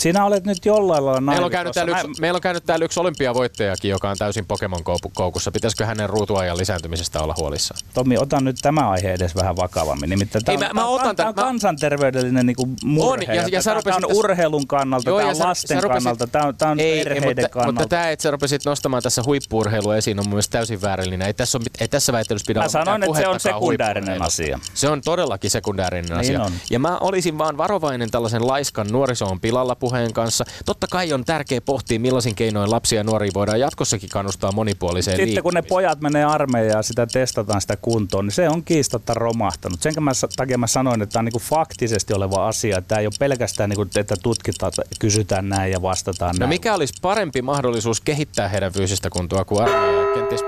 [0.00, 2.84] Sinä olet nyt jollain lailla Meillä on, käynyt täällä Mä- yksi, meillä on käynyt täällä
[2.84, 5.52] yksi olympiavoittajakin, joka on täysin Pokemon-koukussa.
[5.52, 7.80] Pitäisikö hänen ruutuajan lisääntymisestä olla huolissaan?
[7.94, 10.10] Tommi, ota nyt tämä aihe edes vähän vakavammin.
[10.10, 13.26] Nimittäin tämä Ei, on, mä- mä otan tää on kansanterveydellinen niin kuin murhe.
[13.30, 15.76] On, ja- ja sä tämä on tässä- urheilun kannalta, Joo, tämä ja on sä- lasten
[15.80, 17.80] sä rupesit- kannalta, tämä on, tämä on Ei, ei, perheiden mutta, kannalta.
[17.80, 21.26] mutta tämä, että sä rupesit nostamaan tässä huippuurheilu esiin, on mun mielestä täysin väärällinen.
[21.26, 24.58] Ei tässä, on, ei tässä väittelyssä pidä Mä olla sanoin, että se on sekundäärinen asia.
[24.74, 26.42] Se on todellakin sekundäärinen Niin asia.
[26.42, 26.52] on.
[26.70, 30.44] Ja mä olisin vaan varovainen tällaisen laiskan nuorisoon pilalla puheen kanssa.
[30.66, 35.42] Totta kai on tärkeää pohtia, millaisin keinoin lapsia ja nuoria voidaan jatkossakin kannustaa monipuoliseen Sitten
[35.42, 39.82] kun ne pojat menee armeijaan ja sitä testataan sitä kuntoon, niin se on kiistatta romahtanut.
[39.82, 42.82] Sen mä, takia mä sanoin, että tämä on niinku faktisesti oleva asia.
[42.82, 46.48] Tämä ei ole pelkästään, niinku, että tutkitaan, kysytään näin ja vastataan No näin.
[46.48, 50.14] mikä olisi parempi mahdollisuus kehittää heidän fyysistä kuntoa kuin armeija?
[50.14, 50.40] Kenties...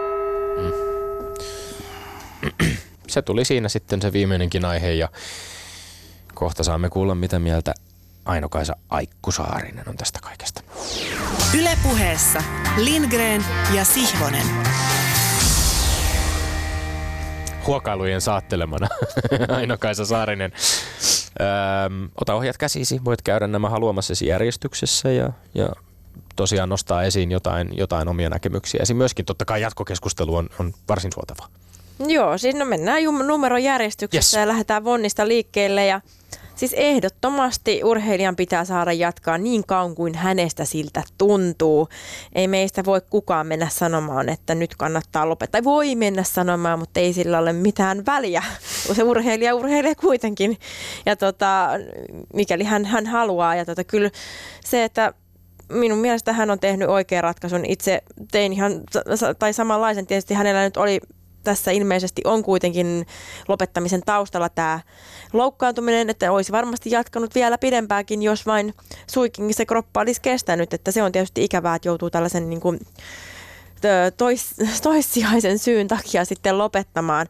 [0.57, 0.73] Mm.
[3.09, 5.09] Se tuli siinä sitten se viimeinenkin aihe ja
[6.35, 7.75] kohta saamme kuulla mitä mieltä
[8.25, 10.63] Aino-Kaisa Aikkusaarinen on tästä kaikesta.
[11.59, 12.43] Ylepuheessa
[12.77, 14.47] Lindgren ja Sihvonen.
[17.67, 18.89] Huokailujen saattelemana
[19.57, 20.53] Aino-Kaisa Saarinen.
[21.87, 25.69] Öm, ota ohjat käsisi, voit käydä nämä haluamassasi järjestyksessä ja, ja
[26.37, 28.83] tosiaan nostaa esiin jotain, jotain omia näkemyksiä.
[28.95, 31.49] Myöskin totta kai jatkokeskustelu on, on varsin suotavaa.
[32.07, 34.43] Joo, siis no mennään numerojärjestyksessä Yes.
[34.43, 35.87] ja lähdetään Vonnista liikkeelle.
[35.87, 36.01] Ja
[36.55, 41.89] siis ehdottomasti urheilijan pitää saada jatkaa niin kauan kuin hänestä siltä tuntuu.
[42.35, 45.53] Ei meistä voi kukaan mennä sanomaan, että nyt kannattaa lopettaa.
[45.53, 48.43] Tai voi mennä sanomaan, mutta ei sillä ole mitään väliä.
[48.97, 50.59] Se urheilija urheilee kuitenkin.
[51.07, 51.69] Ja tota,
[52.35, 53.55] mikäli hän, hän haluaa.
[53.55, 54.11] Ja tota, kyllä
[54.65, 55.15] se, että
[55.69, 57.65] minun mielestä hän on tehnyt oikean ratkaisun.
[57.65, 58.81] Itse tein ihan,
[59.39, 61.01] tai samanlaisen tietysti hänellä nyt oli
[61.45, 63.07] tässä ilmeisesti on kuitenkin
[63.49, 64.81] lopettamisen taustalla tämä
[65.33, 68.75] loukkaantuminen, että olisi varmasti jatkanut vielä pidempääkin, jos vain
[69.07, 72.81] suikin se kroppa olisi kestänyt, että se on tietysti ikävää, että joutuu tällaisen niin kuin,
[74.17, 77.27] tois, toissijaisen syyn takia sitten lopettamaan.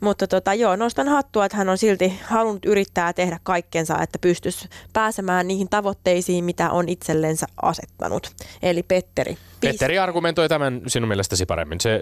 [0.00, 4.68] Mutta tota, joo, nostan hattua, että hän on silti halunnut yrittää tehdä kaikkensa, että pystyisi
[4.92, 8.30] pääsemään niihin tavoitteisiin, mitä on itsellensä asettanut.
[8.62, 9.38] Eli Petteri.
[9.62, 11.80] Petteri argumentoi tämän sinun mielestäsi paremmin.
[11.80, 12.00] Se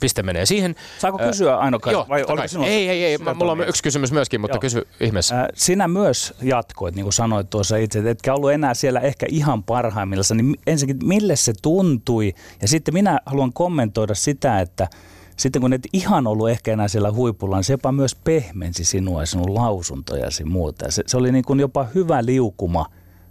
[0.00, 0.74] piste menee siihen.
[0.98, 2.68] Saako kysyä aino Joo, vai oliko sinulla?
[2.68, 3.18] ei, ei, ei.
[3.34, 4.60] Mulla on yksi kysymys myöskin, mutta Joo.
[4.60, 5.48] kysy ihmeessä.
[5.54, 9.62] Sinä myös jatkoit, niin kuin sanoit tuossa itse, että etkä ollut enää siellä ehkä ihan
[9.62, 10.36] parhaimmillaan.
[10.36, 12.34] Niin ensinnäkin, mille se tuntui?
[12.62, 14.88] Ja sitten minä haluan kommentoida sitä, että
[15.36, 19.22] sitten kun et ihan ollut ehkä enää siellä huipulla, niin se jopa myös pehmensi sinua
[19.22, 20.90] ja sinun lausuntojasi muuta.
[20.90, 22.86] Se, se oli niin kuin jopa hyvä liukuma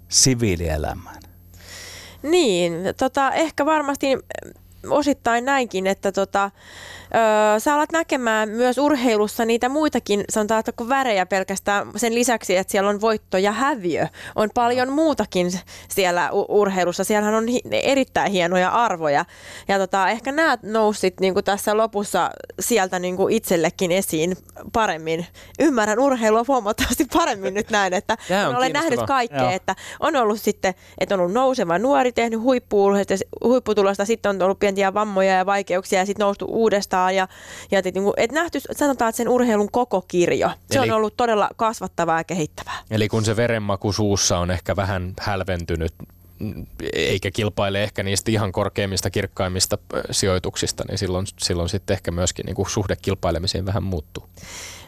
[0.09, 1.24] siviilielämään.
[2.25, 4.17] Niin, tota, ehkä varmasti
[4.89, 6.51] osittain näinkin, että tota,
[7.15, 12.57] öö, sä alat näkemään myös urheilussa niitä muitakin, sanotaan, että kuin värejä pelkästään sen lisäksi,
[12.57, 14.07] että siellä on voitto ja häviö.
[14.35, 15.51] On paljon muutakin
[15.89, 17.03] siellä urheilussa.
[17.03, 19.25] Siellähän on hi- erittäin hienoja arvoja.
[19.67, 24.37] Ja tota, ehkä nämä nousit niin tässä lopussa sieltä niin kuin itsellekin esiin
[24.73, 25.25] paremmin.
[25.59, 28.17] Ymmärrän urheilua huomattavasti paremmin nyt näin, että
[28.57, 32.39] olen nähnyt kaikkea, että on ollut sitten, että on ollut nouseva nuori, tehnyt
[33.43, 37.27] huipputulosta, sitten on ollut pieniä vammoja ja vaikeuksia ja sitten noustu uudestaan uudestaan ja,
[37.71, 40.51] ja et, niin et nähty, sanotaan, että sen urheilun koko kirjo.
[40.71, 42.77] Se Eli, on ollut todella kasvattavaa ja kehittävää.
[42.91, 45.93] Eli kun se verenmaku suussa on ehkä vähän hälventynyt,
[46.93, 49.77] eikä kilpaile ehkä niistä ihan korkeimmista, kirkkaimmista
[50.11, 54.23] sijoituksista, niin silloin, silloin sitten ehkä myöskin niin kuin suhde kilpailemiseen vähän muuttuu.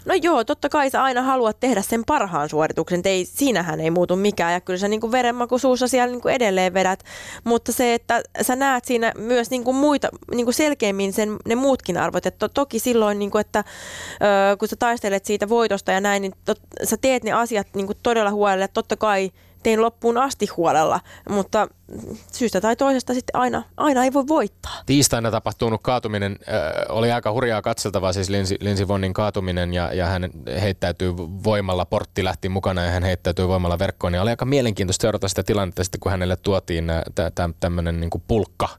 [0.07, 4.15] No joo, totta kai sä aina haluat tehdä sen parhaan suorituksen, ei, siinähän ei muutu
[4.15, 7.03] mikään ja kyllä sä niin verenmaku suussa siellä niin kuin edelleen vedät,
[7.43, 11.55] mutta se, että sä näet siinä myös niin kuin muita, niin kuin selkeämmin sen, ne
[11.55, 15.91] muutkin arvot, että to, toki silloin, niin kuin, että ö, kun sä taistelet siitä voitosta
[15.91, 19.31] ja näin, niin tot, sä teet ne asiat niin kuin todella huolella, totta kai
[19.63, 21.67] tein loppuun asti huolella, mutta
[22.31, 24.71] syystä tai toisesta sitten aina, aina ei voi voittaa.
[24.85, 26.55] Tiistaina tapahtunut kaatuminen äh,
[26.89, 30.29] oli aika hurjaa katseltavaa, siis Linsi, Vonnin kaatuminen ja, ja hän
[30.61, 34.13] heittäytyy voimalla, portti lähti mukana ja hän heittäytyy voimalla verkkoon.
[34.13, 36.87] Ja oli aika mielenkiintoista seurata sitä tilannetta sitten, kun hänelle tuotiin
[37.59, 38.69] tämmöinen niin pulkka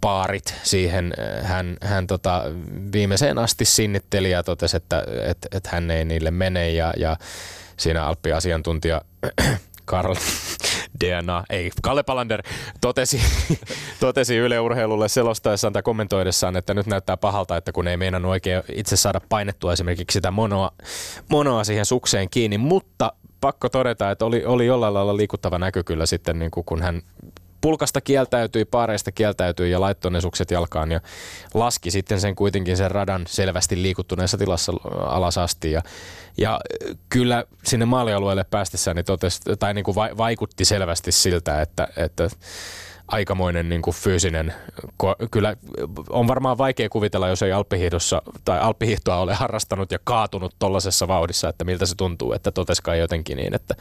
[0.00, 1.12] paarit siihen.
[1.42, 2.42] Hän, hän tota,
[2.92, 7.16] viimeiseen asti sinnitteli ja totesi, että et, et hän ei niille mene ja, ja
[7.76, 9.00] siinä Alppi-asiantuntija
[9.84, 10.14] Karl
[11.04, 12.42] DNA, ei, Kalle Palander
[12.80, 13.20] totesi,
[14.00, 18.62] totesi Yle Urheilulle selostaessaan tai kommentoidessaan, että nyt näyttää pahalta, että kun ei meinannut oikein
[18.72, 20.70] itse saada painettua esimerkiksi sitä monoa,
[21.28, 26.06] monoa siihen sukseen kiinni, mutta pakko todeta, että oli, oli jollain lailla liikuttava näky kyllä
[26.06, 27.02] sitten, niin kuin kun hän
[27.62, 31.00] pulkasta kieltäytyi, paareista kieltäytyi ja laittoi ne sukset jalkaan ja
[31.54, 34.72] laski sitten sen kuitenkin sen radan selvästi liikuttuneessa tilassa
[35.06, 35.70] alas asti.
[35.72, 35.82] Ja,
[36.38, 36.60] ja
[37.08, 42.28] kyllä sinne maalialueelle päästessään niin totesi, tai niin kuin vaikutti selvästi siltä, että, että
[43.08, 44.54] aikamoinen niin kuin fyysinen,
[45.30, 45.56] kyllä
[46.10, 51.48] on varmaan vaikea kuvitella, jos ei alppihiihdossa tai alppihiihtoa ole harrastanut ja kaatunut tollaisessa vauhdissa,
[51.48, 53.74] että miltä se tuntuu, että toteskaan jotenkin niin, että,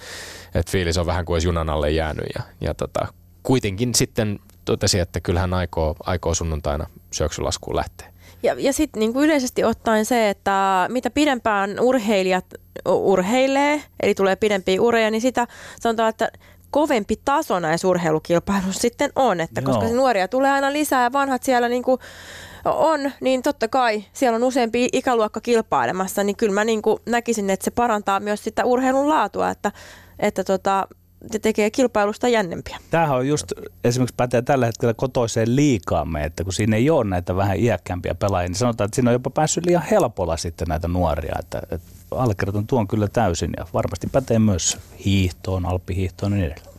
[0.55, 3.07] että fiilis on vähän kuin olisi junan alle jäänyt ja, ja tota,
[3.43, 8.11] kuitenkin sitten totesi, että kyllähän aikoo, aikoo sunnuntaina syöksylaskuun lähteä.
[8.43, 12.45] Ja, ja sitten niin kuin yleisesti ottaen se, että mitä pidempään urheilijat
[12.85, 15.47] urheilee, eli tulee pidempiä ureja, niin sitä
[15.79, 16.31] sanotaan, että
[16.71, 21.43] kovempi taso näissä urheilukilpailuissa sitten on, että koska se nuoria tulee aina lisää ja vanhat
[21.43, 21.99] siellä niin kuin
[22.65, 27.49] on, niin totta kai siellä on useampi ikäluokka kilpailemassa, niin kyllä mä niin kuin näkisin,
[27.49, 29.71] että se parantaa myös sitä urheilun laatua, että,
[30.19, 30.87] että tota,
[31.33, 32.77] ja tekee kilpailusta jännempiä.
[32.89, 33.53] Tämähän on just
[33.83, 38.47] esimerkiksi pätee tällä hetkellä kotoiseen liikaamme, että kun siinä ei ole näitä vähän iäkkäämpiä pelaajia,
[38.49, 41.35] niin sanotaan, että siinä on jopa päässyt liian helpolla sitten näitä nuoria.
[41.39, 46.71] Että, että allekirjoitan tuon kyllä täysin ja varmasti pätee myös hiihtoon, alppihiihtoon ja niin edelleen.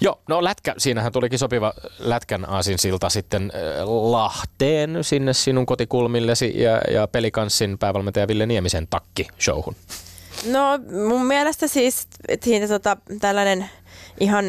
[0.00, 6.80] Joo, no lätkä, siinähän tulikin sopiva lätkän aasinsilta sitten äh, Lahteen sinne sinun kotikulmillesi ja,
[6.90, 9.76] ja pelikanssin päävalmentaja Ville Niemisen takki showhun.
[10.46, 10.78] No
[11.08, 12.08] mun mielestä siis
[12.42, 13.70] siinä tota, tällainen
[14.20, 14.44] ihan,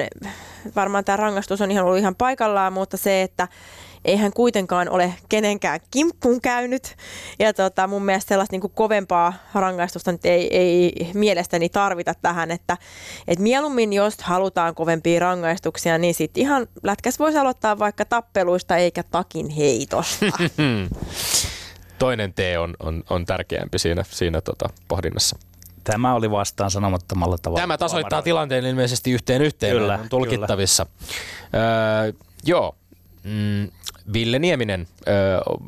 [0.76, 3.48] varmaan tämä rangaistus on ihan ollut ihan paikallaan, mutta se, että
[4.06, 6.96] eihän kuitenkaan ole kenenkään kimppuun käynyt.
[7.40, 12.52] Ja tota, mun mielestä sellaista niin kuin kovempaa rangaistusta nyt ei, ei mielestäni tarvita tähän,
[12.52, 12.78] että
[13.28, 19.04] et mieluummin jos halutaan kovempia rangaistuksia, niin sitten ihan lätkäs voisi aloittaa vaikka tappeluista eikä
[19.04, 20.26] takin heitosta.
[22.00, 25.38] Toinen tee on, on, on tärkeämpi siinä, siinä tota pohdinnassa.
[25.84, 27.62] Tämä oli vastaan sanomattomalla tavalla.
[27.62, 29.78] Tämä tasoittaa tilanteen ilmeisesti yhteen yhteen.
[29.78, 30.86] Kyllä, on tulkittavissa.
[30.86, 32.04] Kyllä.
[32.04, 32.14] Öö,
[32.46, 32.76] joo.
[33.24, 33.72] Mm,
[34.14, 35.12] Ville Nieminen, ö,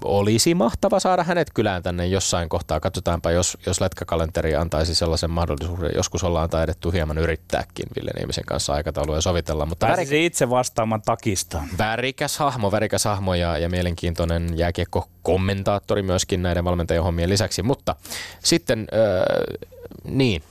[0.03, 2.79] olisi mahtava saada hänet kylään tänne jossain kohtaa.
[2.79, 5.91] Katsotaanpa, jos, jos letkakalenteri antaisi sellaisen mahdollisuuden.
[5.95, 9.65] Joskus ollaan taidettu hieman yrittääkin Ville Niemisen kanssa aikataulua ja sovitella.
[9.65, 10.11] Mutta värik...
[10.11, 11.63] itse vastaamaan takista.
[11.77, 17.63] Värikäs hahmo, värikäs hahmo ja, ja mielenkiintoinen jääkiekko-kommentaattori myöskin näiden valmentajien hommien lisäksi.
[17.63, 17.95] Mutta
[18.43, 19.57] sitten, ö,
[20.03, 20.43] niin,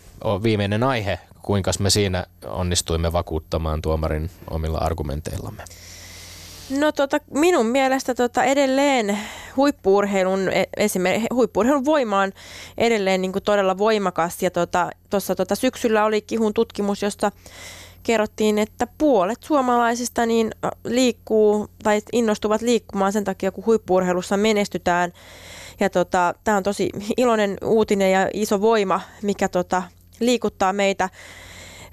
[0.43, 5.65] viimeinen aihe, kuinka me siinä onnistuimme vakuuttamaan tuomarin omilla argumenteillamme.
[6.71, 9.19] No tota, minun mielestä tota, edelleen
[9.57, 12.33] huippuurheilun, esimerkiksi huippuurheilun voima on
[12.79, 17.33] edelleen niin kuin todella voimakas ja tuossa tota, tota, syksyllä oli Kihun tutkimus, josta
[18.03, 20.51] kerrottiin, että puolet suomalaisista niin
[20.85, 25.13] liikkuu tai innostuvat liikkumaan sen takia, kun huippuurheilussa menestytään.
[25.81, 29.83] Ja tota, tämä on tosi iloinen uutinen ja iso voima, mikä tota,
[30.21, 31.09] liikuttaa meitä.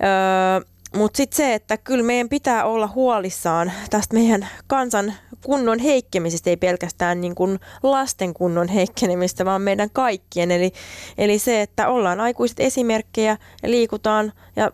[0.03, 5.13] Öö, mutta sitten se, että kyllä meidän pitää olla huolissaan tästä meidän kansan
[5.45, 10.51] kunnon heikkemisestä, ei pelkästään niin kuin lasten kunnon heikkenemistä, vaan meidän kaikkien.
[10.51, 10.71] Eli,
[11.17, 14.71] eli se, että ollaan aikuiset esimerkkejä liikutaan ja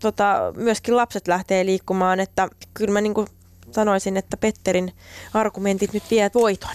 [0.00, 3.14] tota, myöskin lapset lähtee liikkumaan, että kyllä mä niin
[3.74, 4.92] sanoisin, että Petterin
[5.34, 6.70] argumentit nyt vie voiton.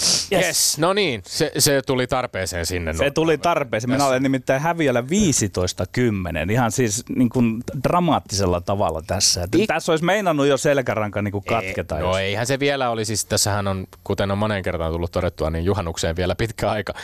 [0.00, 0.28] Yes.
[0.32, 0.78] yes.
[0.78, 2.92] No niin, se, se tuli tarpeeseen sinne.
[2.92, 3.90] Se tuli tarpeeseen.
[3.90, 9.42] Minä olen nimittäin häviöllä 15-10, ihan siis niin kuin dramaattisella tavalla tässä.
[9.42, 11.96] Että Ik- tässä olisi meinannut jo selkäranka niin kuin katketa.
[11.96, 15.50] Ei, no eihän se vielä oli, siis tässähän on, kuten on monen kertaan tullut todettua,
[15.50, 16.94] niin juhannukseen vielä pitkä aika.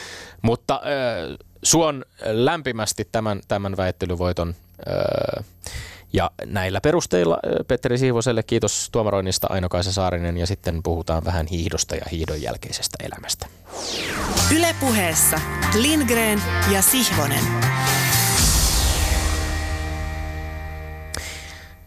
[0.42, 4.54] Mutta äh, suon lämpimästi tämän, tämän väittelyvoiton.
[4.88, 5.44] Äh,
[6.12, 12.04] ja näillä perusteilla Petteri Siivoselle kiitos tuomaroinnista Aino-Kaisa Saarinen ja sitten puhutaan vähän hiihdosta ja
[12.12, 13.46] hiihdon jälkeisestä elämästä.
[14.56, 15.40] Ylepuheessa
[15.80, 16.42] Lindgren
[16.72, 17.44] ja Sihvonen.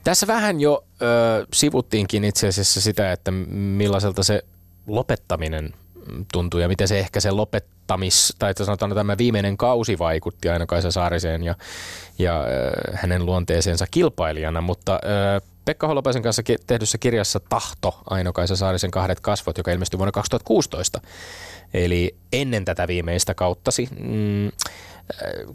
[0.03, 4.43] Tässä vähän jo ö, sivuttiinkin itse asiassa sitä, että millaiselta se
[4.88, 5.73] lopettaminen
[6.31, 10.65] tuntuu ja miten se ehkä se lopettamis, tai että sanotaan tämä viimeinen kausi vaikutti aina
[10.65, 11.55] Kaisa Saariseen ja,
[12.19, 18.91] ja äh, hänen luonteeseensa kilpailijana, mutta äh, Pekka Holopaisen kanssa tehdyssä kirjassa Tahto, Aino-Kaisa Saarisen
[18.91, 21.01] kahdet kasvot, joka ilmestyi vuonna 2016,
[21.73, 24.51] eli ennen tätä viimeistä kauttasi, mm,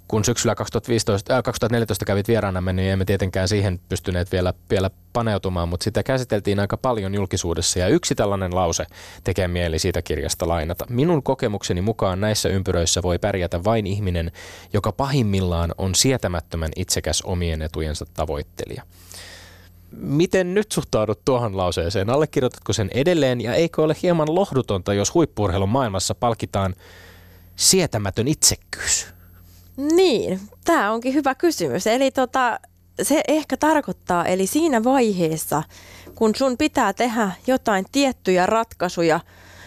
[0.09, 5.69] kun syksyllä 2015, äh, 2014 kävit vieraanamme, niin emme tietenkään siihen pystyneet vielä, vielä paneutumaan,
[5.69, 8.87] mutta sitä käsiteltiin aika paljon julkisuudessa ja yksi tällainen lause
[9.25, 10.87] tekee mieli siitä kirjasta lainata.
[10.89, 14.33] Minun kokemukseni mukaan näissä ympyröissä voi pärjätä vain ihminen,
[14.73, 18.83] joka pahimmillaan on sietämättömän itsekäs omien etujensa tavoittelija.
[19.91, 22.11] Miten nyt suhtaudut tuohon lauseeseen?
[22.11, 26.75] Allekirjoitatko sen edelleen ja eikö ole hieman lohdutonta, jos huippurheilun maailmassa palkitaan
[27.57, 29.16] sietämätön itsekkyys?
[29.77, 31.87] Niin, tämä onkin hyvä kysymys.
[31.87, 32.61] Eli tota,
[33.03, 35.63] se ehkä tarkoittaa, eli siinä vaiheessa,
[36.15, 39.21] kun sun pitää tehdä jotain tiettyjä ratkaisuja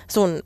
[0.08, 0.44] sun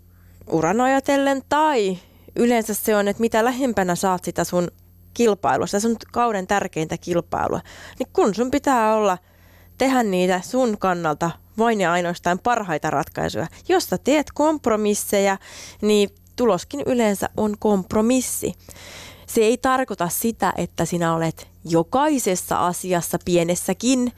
[0.48, 1.98] uran ajatellen, tai
[2.36, 4.68] yleensä se on, että mitä lähempänä saat sitä sun
[5.14, 7.62] kilpailua, sitä sun kauden tärkeintä kilpailua,
[8.00, 9.18] niin kun sun pitää olla
[9.78, 13.48] tehdä niitä sun kannalta vain ja ainoastaan parhaita ratkaisuja.
[13.70, 15.38] Jos sä teet kompromisseja,
[15.82, 18.54] niin tuloskin yleensä on kompromissi.
[19.34, 24.12] Se ei tarkoita sitä, että sinä olet jokaisessa asiassa pienessäkin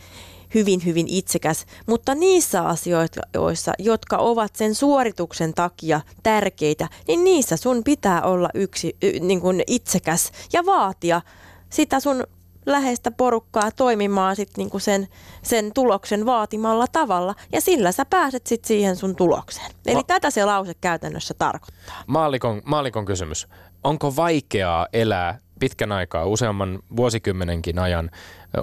[0.54, 7.84] hyvin, hyvin itsekäs, mutta niissä asioissa, jotka ovat sen suorituksen takia tärkeitä, niin niissä sun
[7.84, 11.21] pitää olla yksi, niin kuin itsekäs ja vaatia
[11.69, 12.23] sitä sun
[12.65, 15.08] läheistä porukkaa toimimaan sit niinku sen,
[15.41, 19.71] sen tuloksen vaatimalla tavalla ja sillä sä pääset sit siihen sun tulokseen.
[19.86, 22.04] Eli Ma- tätä se lause käytännössä tarkoittaa.
[22.08, 23.47] Maalikon, maalikon kysymys
[23.86, 28.12] onko vaikeaa elää pitkän aikaa, useamman vuosikymmenenkin ajan,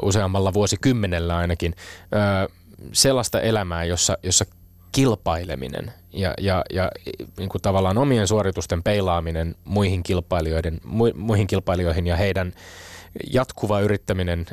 [0.03, 1.75] useammalla vuosikymmenellä ainakin,
[2.93, 4.45] sellaista elämää, jossa, jossa
[4.93, 6.91] kilpaileminen ja, ja, ja
[7.39, 12.53] niin kuin tavallaan omien suoritusten peilaaminen muihin, kilpailijoiden, mu, muihin kilpailijoihin ja heidän
[13.33, 14.47] jatkuva yrittäminen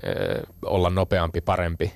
[0.66, 1.94] olla nopeampi, parempi,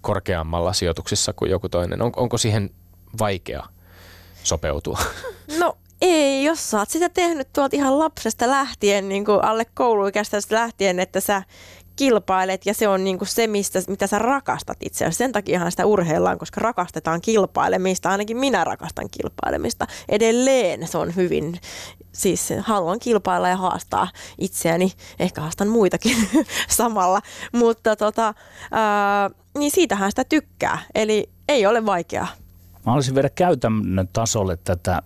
[0.00, 2.02] korkeammalla sijoituksissa kuin joku toinen.
[2.02, 2.70] On, onko siihen
[3.18, 3.66] vaikea
[4.42, 4.98] sopeutua?
[5.58, 10.38] No ei, jos sä oot sitä tehnyt tuolta ihan lapsesta lähtien, niin kuin alle kouluikäistä
[10.50, 11.42] lähtien, että sä
[12.00, 15.18] kilpailet ja se on niin kuin se, mistä, mitä sä rakastat itse asiassa.
[15.18, 18.10] Sen takiahan sitä urheillaan, koska rakastetaan kilpailemista.
[18.10, 19.86] Ainakin minä rakastan kilpailemista.
[20.08, 21.60] Edelleen se on hyvin,
[22.12, 24.08] siis haluan kilpailla ja haastaa
[24.38, 24.92] itseäni.
[25.18, 26.16] Ehkä haastan muitakin
[26.78, 27.20] samalla.
[27.52, 28.34] Mutta tota,
[28.70, 30.78] ää, niin siitähän sitä tykkää.
[30.94, 32.28] Eli ei ole vaikeaa.
[32.72, 35.02] Mä haluaisin viedä käytännön tasolle tätä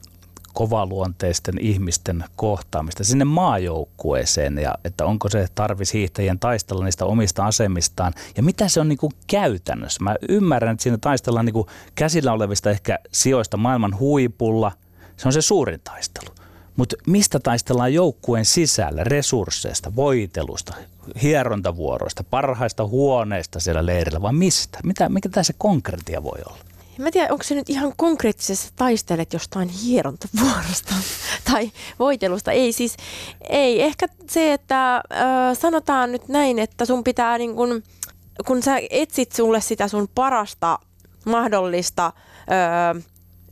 [0.55, 8.13] kovaluonteisten ihmisten kohtaamista sinne maajoukkueeseen ja että onko se tarvis hiihtäjien taistella niistä omista asemistaan
[8.37, 10.05] ja mitä se on niin kuin käytännössä.
[10.05, 14.73] Mä ymmärrän, että siinä taistellaan niin kuin käsillä olevista ehkä sijoista maailman huipulla.
[15.17, 16.35] Se on se suurin taistelu.
[16.77, 20.75] Mutta mistä taistellaan joukkueen sisällä, resursseista, voitelusta,
[21.23, 24.79] hierontavuoroista, parhaista huoneista siellä leirillä, vai mistä?
[24.85, 26.74] Mitä, mikä tässä konkreettia voi olla?
[26.99, 30.95] Mä tiedän, onko se nyt ihan konkreettisesti taistelet jostain hierontavuorosta
[31.53, 32.53] tai voitelusta.
[32.53, 32.97] Ei siis,
[33.49, 33.83] ei.
[33.83, 35.03] Ehkä se, että äh,
[35.61, 37.83] sanotaan nyt näin, että sun pitää niin kun,
[38.47, 40.79] kun sä etsit sulle sitä sun parasta
[41.25, 43.05] mahdollista äh,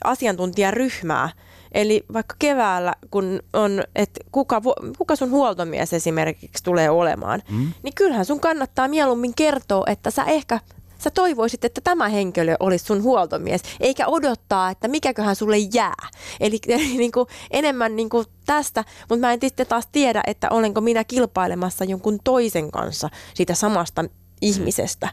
[0.05, 1.31] asiantuntijaryhmää,
[1.75, 4.63] Eli vaikka keväällä, kun on, että kuka,
[4.99, 7.73] kuka sun huoltomies esimerkiksi tulee olemaan, mm.
[7.83, 10.61] niin kyllähän sun kannattaa mieluummin kertoa, että sä ehkä
[11.03, 16.09] sä toivoisit, että tämä henkilö olisi sun huoltomies, eikä odottaa, että mikäköhän sulle jää.
[16.41, 20.51] Eli, eli niin kuin enemmän niin kuin tästä, mutta mä en sitten taas tiedä, että
[20.51, 24.05] olenko minä kilpailemassa jonkun toisen kanssa siitä samasta
[24.41, 25.09] ihmisestä.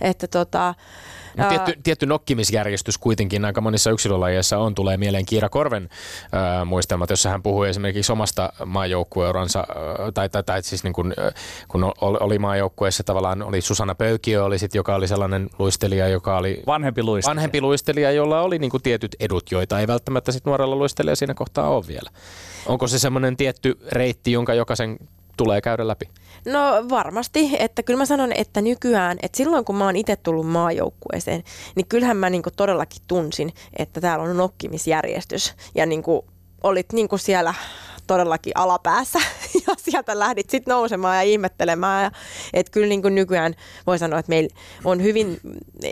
[0.00, 0.74] Että tota,
[1.38, 4.74] No, tietty, tietty nokkimisjärjestys kuitenkin aika monissa yksilölajeissa on.
[4.74, 5.88] Tulee mieleen Kiira Korven
[6.34, 9.66] äh, muistelmat, jossa hän puhui esimerkiksi omasta maajoukkueuransa,
[10.14, 11.14] tai, tai, tai siis niin kun,
[11.68, 16.62] kun oli maajoukkueessa tavallaan oli Susanna Pöykiö, oli sit, joka oli sellainen luistelija, joka oli
[16.66, 21.16] vanhempi luistelija, vanhempi luistelija jolla oli niin tietyt edut, joita ei välttämättä sit nuorella luistelijalla
[21.16, 22.10] siinä kohtaa ole vielä.
[22.66, 24.98] Onko se semmoinen tietty reitti, jonka jokaisen
[25.38, 26.08] tulee käydä läpi?
[26.46, 30.46] No varmasti, että kyllä mä sanon, että nykyään, että silloin kun mä oon itse tullut
[30.46, 31.42] maajoukkueeseen,
[31.74, 36.24] niin kyllähän mä niinku todellakin tunsin, että täällä on nokkimisjärjestys ja niinku
[36.62, 37.54] olit niinku siellä
[38.06, 39.18] todellakin alapäässä
[39.66, 42.04] ja sieltä lähdit sitten nousemaan ja ihmettelemään.
[42.04, 42.10] Ja,
[42.54, 43.54] että kyllä niin kuin nykyään
[43.86, 45.40] voi sanoa, että meillä on hyvin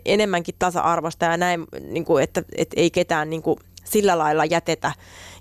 [0.05, 4.93] enemmänkin tasa-arvosta ja näin, niin kuin, että, että ei ketään niin kuin sillä lailla jätetä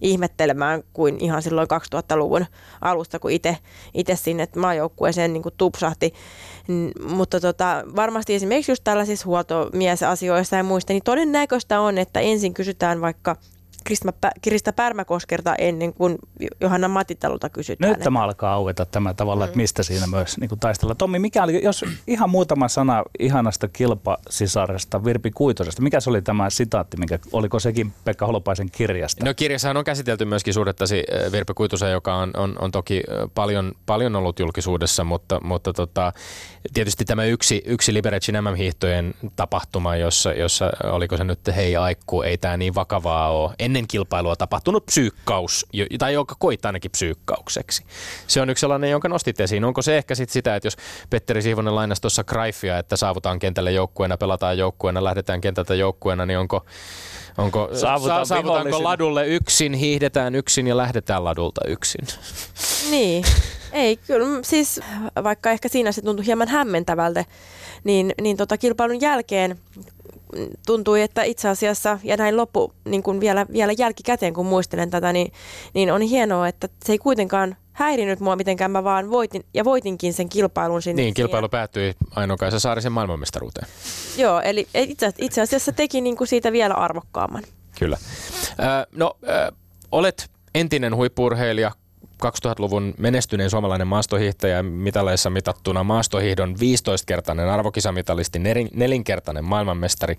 [0.02, 2.46] ihmettelemään kuin ihan silloin 2000-luvun
[2.82, 3.32] alusta, kun
[3.94, 6.14] itse sinne maajoukkueeseen niin tupsahti.
[7.10, 13.02] Mutta tota, varmasti esimerkiksi just tällaisissa huoltomiesasioissa ja muista, niin todennäköistä on, että ensin kysytään
[13.02, 13.36] vaikka
[14.42, 16.18] Kirista Pärmäkoskerta ennen kuin
[16.62, 17.92] Johanna Matitalulta kysytään.
[17.92, 19.48] Nyt tämä alkaa aueta tämä tavalla, mm.
[19.48, 20.96] että mistä siinä myös niin kuin taistella.
[20.96, 26.50] Tommi, mikä oli, jos ihan muutama sana ihanasta kilpasisaresta Virpi Kuitosesta, mikä se oli tämä
[26.50, 29.26] sitaatti, mikä, oliko sekin Pekka Holopaisen kirjasta?
[29.26, 33.04] No kirjassahan on käsitelty myöskin suhdettasi eh, Virpi Kuitosen, joka on, on, on toki eh,
[33.36, 36.14] paljon, paljon ollut julkisuudessa, mutta, mutta tota,
[36.74, 42.38] tietysti tämä yksi, yksi Liberecin MM-hiihtojen tapahtuma, jossa, jossa oliko se nyt hei aikku, ei
[42.38, 43.52] tämä niin vakavaa ole.
[43.76, 45.66] Ennen kilpailua tapahtunut psyykkaus,
[46.00, 47.84] tai joka koittaa ainakin psyykkaukseksi.
[48.28, 49.66] Se on yksi sellainen, jonka nostit esiin.
[49.66, 50.78] Onko se ehkä sit sitä, että jos
[51.10, 56.40] Petteri Siivonen lainasi tuossa Greifia, että saavutaan kentälle joukkueena, pelataan joukkueena, lähdetään kentältä joukkueena, niin
[56.40, 56.66] onko
[57.38, 62.08] Onko, Saavutaan saavutaanko ladulle yksin, hiihdetään yksin ja lähdetään ladulta yksin?
[62.90, 63.26] Niin.
[63.76, 64.80] Ei, kyllä siis
[65.24, 67.26] vaikka ehkä siinä se tuntui hieman hämmentävältä,
[67.84, 69.60] niin, niin tota, kilpailun jälkeen
[70.66, 75.14] tuntui, että itse asiassa, ja näin loppu niin kuin vielä, vielä jälkikäteen, kun muistelen tätä,
[75.14, 75.32] niin,
[75.74, 80.14] niin on hienoa, että se ei kuitenkaan häirinyt mua mitenkään, mä vaan voitin, ja voitinkin
[80.14, 81.02] sen kilpailun sinne.
[81.02, 81.50] Niin, kilpailu siihen.
[81.50, 83.68] päättyi Aino-Kaisa Saarisen maailmanmestaruuteen.
[84.18, 87.44] Joo, eli itse, itse asiassa teki niin kuin siitä vielä arvokkaamman.
[87.80, 87.98] Kyllä.
[88.60, 89.52] Äh, no, äh,
[89.92, 91.72] olet entinen huippurheilija,
[92.26, 98.40] 2000-luvun menestyneen suomalainen maastohiihtäjä mitaleissa mitattuna maastohiihdon 15-kertainen arvokisamitalisti,
[98.74, 100.18] nelinkertainen maailmanmestari.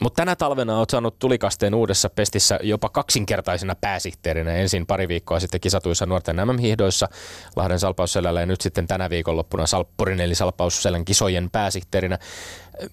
[0.00, 5.60] mutta tänä talvena olet saanut tulikasteen uudessa pestissä jopa kaksinkertaisena pääsihteerinä ensin pari viikkoa sitten
[5.60, 7.08] kisatuissa nuorten MM-hiihdoissa
[7.56, 12.18] Lahden Salpausselällä ja nyt sitten tänä viikonloppuna Salppurin eli Salpausselän kisojen pääsihteerinä.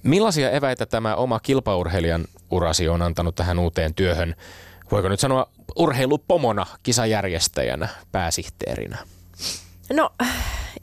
[0.04, 4.36] Millaisia eväitä tämä oma kilpaurheilijan urasi on antanut tähän uuteen työhön?
[4.92, 8.98] Voiko nyt sanoa urheilupomona, kisajärjestäjänä, pääsihteerinä?
[9.94, 10.10] No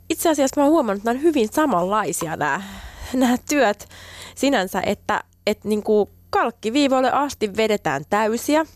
[0.09, 2.63] itse asiassa mä oon huomannut, että nämä on hyvin samanlaisia nämä,
[3.13, 3.89] nämä työt
[4.35, 8.67] sinänsä, että, että niin kuin kalkkiviivoille asti vedetään täysiä.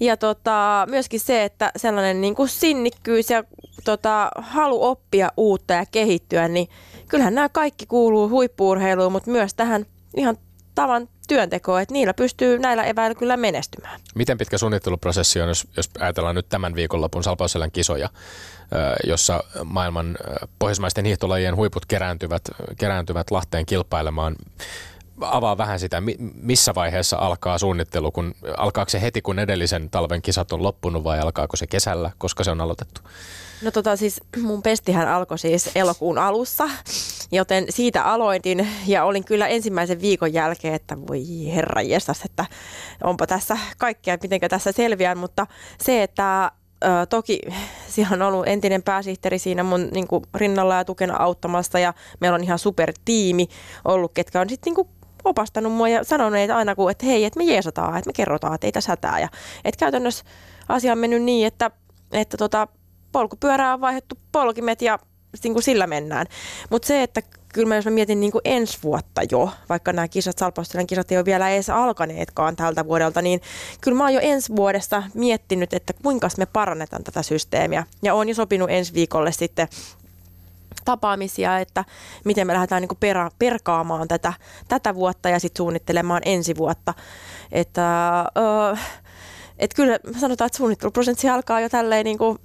[0.00, 3.44] Ja tota, myöskin se, että sellainen niin kuin sinnikkyys ja
[3.84, 6.68] tota, halu oppia uutta ja kehittyä, niin
[7.08, 9.86] kyllähän nämä kaikki kuuluu huippuurheiluun, mutta myös tähän
[10.16, 10.36] ihan
[10.74, 14.00] tavan työntekoa, että niillä pystyy näillä eväillä kyllä menestymään.
[14.14, 18.08] Miten pitkä suunnitteluprosessi on, jos, jos ajatellaan nyt tämän viikonlopun Salpausselän kisoja,
[19.06, 20.18] jossa maailman
[20.58, 22.42] pohjoismaisten hiihtolajien huiput kerääntyvät,
[22.78, 24.36] kerääntyvät Lahteen kilpailemaan?
[25.20, 26.02] Avaa vähän sitä,
[26.42, 31.20] missä vaiheessa alkaa suunnittelu, kun alkaako se heti, kun edellisen talven kisat on loppunut vai
[31.20, 33.00] alkaako se kesällä, koska se on aloitettu?
[33.62, 36.68] No tota siis mun pestihän alkoi siis elokuun alussa,
[37.32, 42.46] joten siitä aloitin ja olin kyllä ensimmäisen viikon jälkeen, että voi herra jestas, että
[43.04, 45.46] onpa tässä kaikkea, miten tässä selviän, mutta
[45.82, 46.52] se, että
[47.08, 47.40] toki
[47.88, 52.34] siellä on ollut entinen pääsihteeri siinä mun niin kuin, rinnalla ja tukena auttamassa ja meillä
[52.34, 53.48] on ihan super tiimi
[53.84, 54.88] ollut, ketkä on sitten niin
[55.24, 58.66] opastanut mua ja sanonut aina, kun, että hei, että me jeesataan, että me kerrotaan, että
[58.66, 59.20] ei tässä hätää.
[59.20, 59.28] Ja,
[59.64, 60.24] että käytännössä
[60.68, 61.70] asia on mennyt niin, että,
[62.12, 62.68] että tota,
[63.16, 64.98] polkupyörää on vaihdettu polkimet ja
[65.44, 66.26] niin kuin sillä mennään.
[66.70, 70.08] Mutta se, että kyllä mä, jos mä mietin niin kuin ensi vuotta jo, vaikka nämä
[70.08, 73.40] kisat, Salpaustelen kisat ei ole vielä edes alkaneetkaan tältä vuodelta, niin
[73.80, 77.84] kyllä mä oon jo ensi vuodesta miettinyt, että kuinka me parannetaan tätä systeemiä.
[78.02, 79.68] Ja oon jo sopinut ensi viikolle sitten
[80.84, 81.84] tapaamisia, että
[82.24, 84.32] miten me lähdetään niin pera, perkaamaan tätä,
[84.68, 86.94] tätä vuotta ja sitten suunnittelemaan ensi vuotta.
[87.52, 88.76] Että, öö,
[89.58, 92.38] et kyllä sanotaan, että suunnitteluprosessi alkaa jo tälleen niin kuin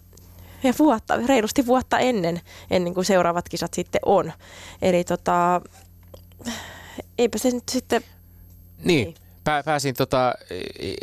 [0.63, 2.41] ja vuotta, reilusti vuotta ennen,
[2.71, 4.31] ennen kuin seuraavat kisat sitten on.
[4.81, 5.61] Eli tota,
[7.17, 8.01] eipä se nyt sitten...
[8.83, 9.05] Niin.
[9.05, 9.15] niin.
[9.43, 10.33] Pää, pääsin tota,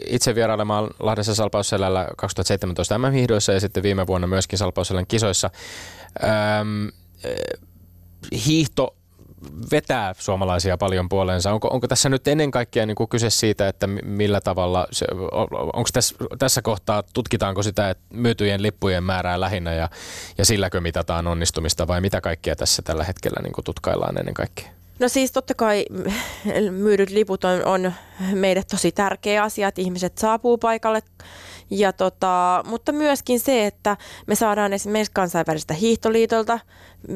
[0.06, 5.50] itse vierailemaan Lahdessa Salpausselällä 2017 MM-hiihdoissa ja sitten viime vuonna myöskin Salpausselän kisoissa.
[6.60, 6.88] Öm,
[8.46, 8.97] hiihto
[9.72, 11.52] vetää suomalaisia paljon puoleensa.
[11.52, 15.06] Onko, onko tässä nyt ennen kaikkea niin kuin kyse siitä, että millä tavalla, se,
[15.72, 19.88] onko tässä, tässä kohtaa, tutkitaanko sitä että myytyjen lippujen määrää lähinnä ja,
[20.38, 24.68] ja silläkö mitataan onnistumista vai mitä kaikkea tässä tällä hetkellä niin kuin tutkaillaan ennen kaikkea?
[24.98, 25.84] No siis totta kai
[26.70, 27.92] myydyt liput on, on
[28.32, 31.02] meille tosi tärkeä asia, että ihmiset saapuu paikalle
[31.70, 33.96] ja tota, mutta myöskin se, että
[34.26, 36.58] me saadaan esimerkiksi kansainvälistä hiihtoliitolta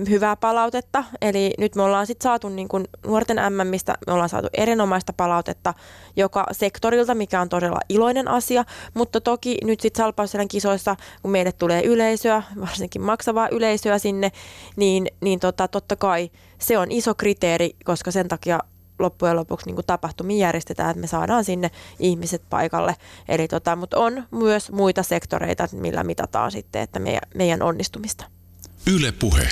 [0.09, 1.05] hyvää palautetta.
[1.23, 5.75] Eli nyt me ollaan sitten saatu niin kuin nuorten MMistä, me ollaan saatu erinomaista palautetta
[6.17, 8.65] joka sektorilta, mikä on todella iloinen asia.
[8.95, 14.33] Mutta toki nyt sitten Salpausselän kisoissa, kun meille tulee yleisöä, varsinkin maksavaa yleisöä sinne,
[14.77, 18.61] niin, niin tota, totta kai se on iso kriteeri, koska sen takia
[19.03, 22.97] loppujen lopuksi niin tapahtumia järjestetään, että me saadaan sinne ihmiset paikalle.
[23.29, 28.25] Eli tota, mutta on myös muita sektoreita, millä mitataan sitten, että meidän, meidän onnistumista.
[28.95, 29.49] Yle Puhe.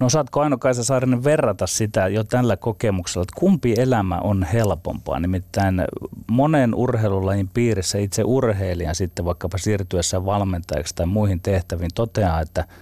[0.00, 5.20] No saatko Aino-Kaisa Saarinen verrata sitä jo tällä kokemuksella, että kumpi elämä on helpompaa?
[5.20, 5.84] Nimittäin
[6.30, 12.64] monen urheilulajin piirissä itse urheilijan sitten vaikkapa siirtyessä valmentajaksi tai muihin tehtäviin toteaa, että–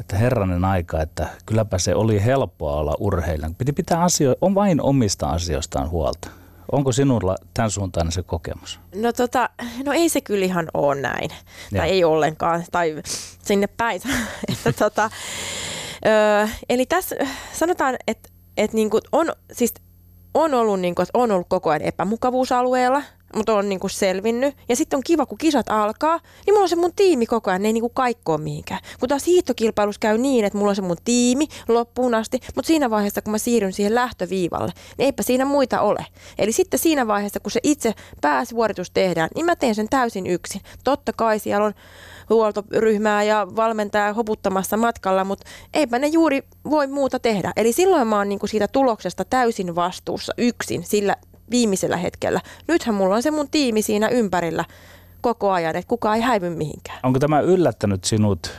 [0.00, 3.54] että herranen aika, että kylläpä se oli helppoa olla urheilijan.
[3.54, 6.28] Piti pitää asio- on vain omista asioistaan huolta.
[6.72, 8.80] Onko sinulla tämän suuntainen se kokemus?
[8.94, 9.50] No, tota,
[9.84, 11.30] no ei se kyllä ihan ole näin.
[11.72, 11.80] Ja.
[11.80, 12.64] Tai ei ollenkaan.
[12.72, 13.02] Tai
[13.42, 14.00] sinne päin.
[14.52, 15.10] että, tota,
[16.06, 17.16] ö, eli tässä
[17.52, 19.74] sanotaan, että, että niin kuin on, siis
[20.34, 23.02] on ollut, niin kuin, että on ollut koko ajan epämukavuusalueella–
[23.36, 24.56] mutta on niinku selvinnyt.
[24.68, 27.62] Ja sitten on kiva, kun kisat alkaa, niin mulla on se mun tiimi koko ajan,
[27.62, 28.80] ne ei niinku kaikkoa mihinkään.
[29.00, 32.90] Kun taas hiihtokilpailussa käy niin, että mulla on se mun tiimi loppuun asti, mutta siinä
[32.90, 36.06] vaiheessa, kun mä siirryn siihen lähtöviivalle, niin eipä siinä muita ole.
[36.38, 40.60] Eli sitten siinä vaiheessa, kun se itse pääsuoritus tehdään, niin mä teen sen täysin yksin.
[40.84, 41.74] Totta kai siellä on
[42.30, 47.52] huoltoryhmää ja valmentaja hoputtamassa matkalla, mutta eipä ne juuri voi muuta tehdä.
[47.56, 51.16] Eli silloin mä oon niinku siitä tuloksesta täysin vastuussa yksin sillä
[51.50, 52.40] viimeisellä hetkellä.
[52.68, 54.64] Nythän mulla on se mun tiimi siinä ympärillä
[55.20, 57.00] koko ajan, että kukaan ei häivy mihinkään.
[57.02, 58.50] Onko tämä yllättänyt sinut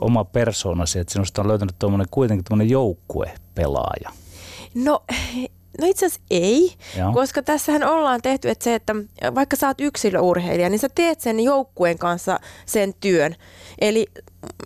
[0.00, 4.10] oma persoonasi, että sinusta on löytänyt tuommoinen kuitenkin tuommoinen joukkuepelaaja?
[4.74, 5.02] No
[5.80, 7.12] No itse asiassa ei, Joo.
[7.12, 8.94] koska tässähän ollaan tehty, että se, että
[9.34, 13.36] vaikka sä oot yksilöurheilija, niin sä teet sen joukkueen kanssa sen työn.
[13.80, 14.06] Eli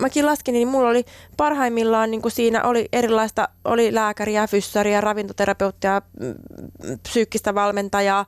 [0.01, 1.05] mäkin laskin, niin mulla oli
[1.37, 6.35] parhaimmillaan niin kuin siinä oli erilaista, oli lääkäriä, fyssaria, ravintoterapeuttia, mm,
[7.03, 8.27] psyykkistä valmentajaa,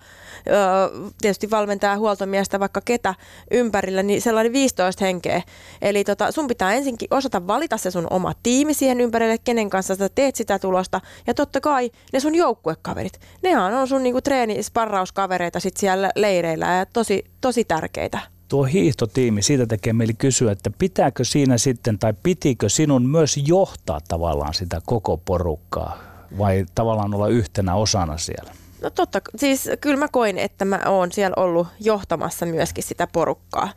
[1.20, 3.14] tietysti valmentajaa, huoltomiestä, vaikka ketä
[3.50, 5.42] ympärillä, niin sellainen 15 henkeä.
[5.82, 9.94] Eli tota, sun pitää ensinkin osata valita se sun oma tiimi siihen ympärille, kenen kanssa
[9.94, 11.00] sä teet sitä tulosta.
[11.26, 16.66] Ja totta kai ne sun joukkuekaverit, nehän on sun niinku treeni, sparrauskavereita sit siellä leireillä
[16.66, 22.14] ja tosi, tosi tärkeitä tuo hiihtotiimi, siitä tekee mieli kysyä, että pitääkö siinä sitten tai
[22.22, 25.98] pitikö sinun myös johtaa tavallaan sitä koko porukkaa
[26.38, 28.52] vai tavallaan olla yhtenä osana siellä?
[28.82, 33.72] No totta, siis kyllä mä koin, että mä oon siellä ollut johtamassa myöskin sitä porukkaa.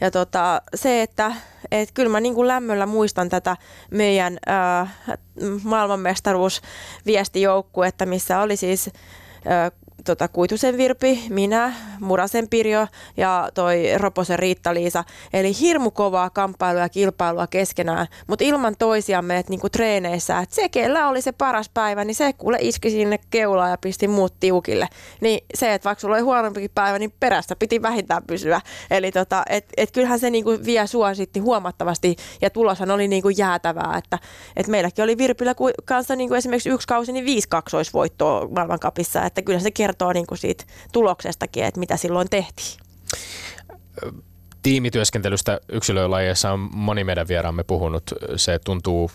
[0.00, 1.32] Ja tota, se, että
[1.70, 3.56] et kyllä mä niin kuin lämmöllä muistan tätä
[3.90, 4.92] meidän äh,
[5.62, 8.92] maailmanmestaruusviestijoukkuetta, missä oli siis äh,
[10.04, 12.86] tota, Kuitusen Virpi, minä, Murasen Pirjo
[13.16, 15.04] ja toi Roposen Riitta-Liisa.
[15.32, 20.68] Eli hirmu kovaa kamppailua ja kilpailua keskenään, mutta ilman toisiamme, että niinku treeneissä, että se,
[20.68, 24.88] kellä oli se paras päivä, niin se kuule iski sinne keulaa ja pisti muut tiukille.
[25.20, 28.60] Niin se, että vaikka sulla oli huonompikin päivä, niin perästä piti vähintään pysyä.
[28.90, 33.28] Eli tota, et, et kyllähän se niinku vie sua sitten huomattavasti ja tuloshan oli niinku
[33.28, 34.18] jäätävää, että
[34.56, 39.60] et meilläkin oli Virpillä kanssa niinku esimerkiksi yksi kausi, niin viisi kaksoisvoittoa maailmankapissa, että kyllä
[39.60, 42.80] se kertoo kertoo niin kuin siitä tuloksestakin, että mitä silloin tehtiin.
[44.62, 48.02] Tiimityöskentelystä yksilölajeissa on moni meidän vieraamme puhunut.
[48.36, 49.10] Se tuntuu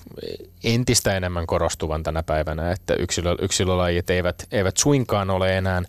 [0.64, 5.82] entistä enemmän korostuvan tänä päivänä, että yksilö, yksilölajit eivät, eivät suinkaan ole enää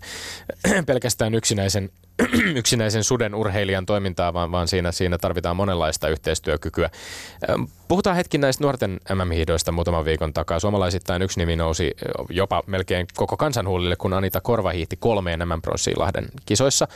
[0.85, 1.89] pelkästään yksinäisen
[2.61, 6.89] yksinäisen suden urheilijan toimintaa, vaan, vaan siinä, siinä tarvitaan monenlaista yhteistyökykyä.
[7.89, 10.59] Puhutaan hetki näistä nuorten MM-hiidoista muutaman viikon takaa.
[10.59, 11.91] Suomalaisittain yksi nimi nousi
[12.29, 15.61] jopa melkein koko kansanhuulille, kun Anita Korva hiihti kolmeen mm
[15.95, 16.87] Lahden kisoissa.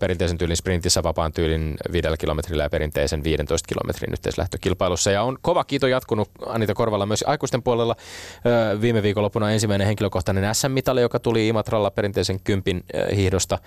[0.00, 5.10] Perinteisen tyylin sprintissä, vapaan tyylin viidellä kilometrillä ja perinteisen 15 kilometrin yhteislähtökilpailussa.
[5.10, 7.96] Ja on kova kiito jatkunut Anita Korvalla myös aikuisten puolella.
[8.80, 12.84] Viime viikonloppuna ensimmäinen henkilökohtainen SM-mitali, joka tuli Imatralla perinteisen kympin
[13.16, 13.58] hiihdosta.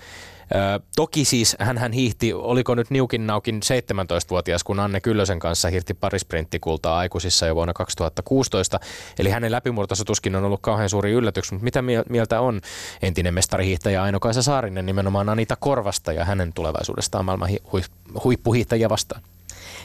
[0.96, 6.18] toki siis hän hiihti, oliko nyt niukin naukin 17-vuotias, kun Anne Kyllösen kanssa hiihti pari
[6.56, 8.80] sprinttikultaa aikuisissa jo vuonna 2016.
[9.18, 12.60] Eli hänen läpimurtonsa tuskin on ollut kauhean suuri yllätys, mutta mitä mieltä on
[13.02, 19.22] entinen mestarihiihtäjä Aino-Kaisa Saarinen nimenomaan Anita Korvasta ja hänen tulevaisuudestaan maailman hu- huippuhiihtäjiä vastaan?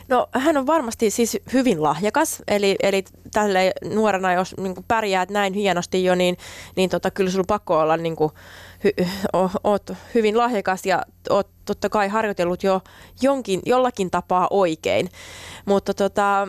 [0.08, 3.04] No hän on varmasti siis hyvin lahjakas, eli, eli
[3.34, 6.38] tälle nuorena, jos niin pärjäät näin hienosti jo, niin,
[6.76, 8.32] niin tota, kyllä sulla pakko olla niin kuin,
[8.84, 8.92] hy,
[9.64, 12.82] oot hyvin lahjakas ja oot totta kai harjoitellut jo
[13.22, 15.10] jonkin, jollakin tapaa oikein.
[15.66, 16.48] Mutta tota,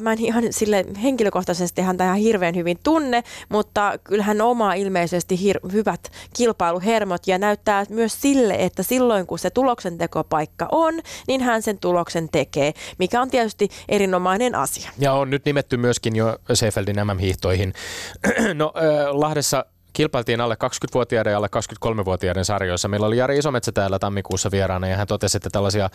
[0.00, 5.72] mä en ihan sille henkilökohtaisesti häntä ihan hirveän hyvin tunne, mutta kyllähän oma ilmeisesti hir-
[5.72, 10.94] hyvät kilpailuhermot ja näyttää myös sille, että silloin kun se tuloksentekopaikka on,
[11.28, 14.90] niin hän sen tuloksen tekee, mikä on tietysti erinomainen asia.
[14.98, 17.72] Ja on nyt nimetty myöskin jo Seifeldin MM-hiihtoihin.
[18.54, 18.72] no
[19.10, 22.88] Lahdessa kilpailtiin alle 20-vuotiaiden ja alle 23-vuotiaiden sarjoissa.
[22.88, 25.90] Meillä oli Jari Isometsä täällä tammikuussa vieraana ja hän totesi, että tällaisia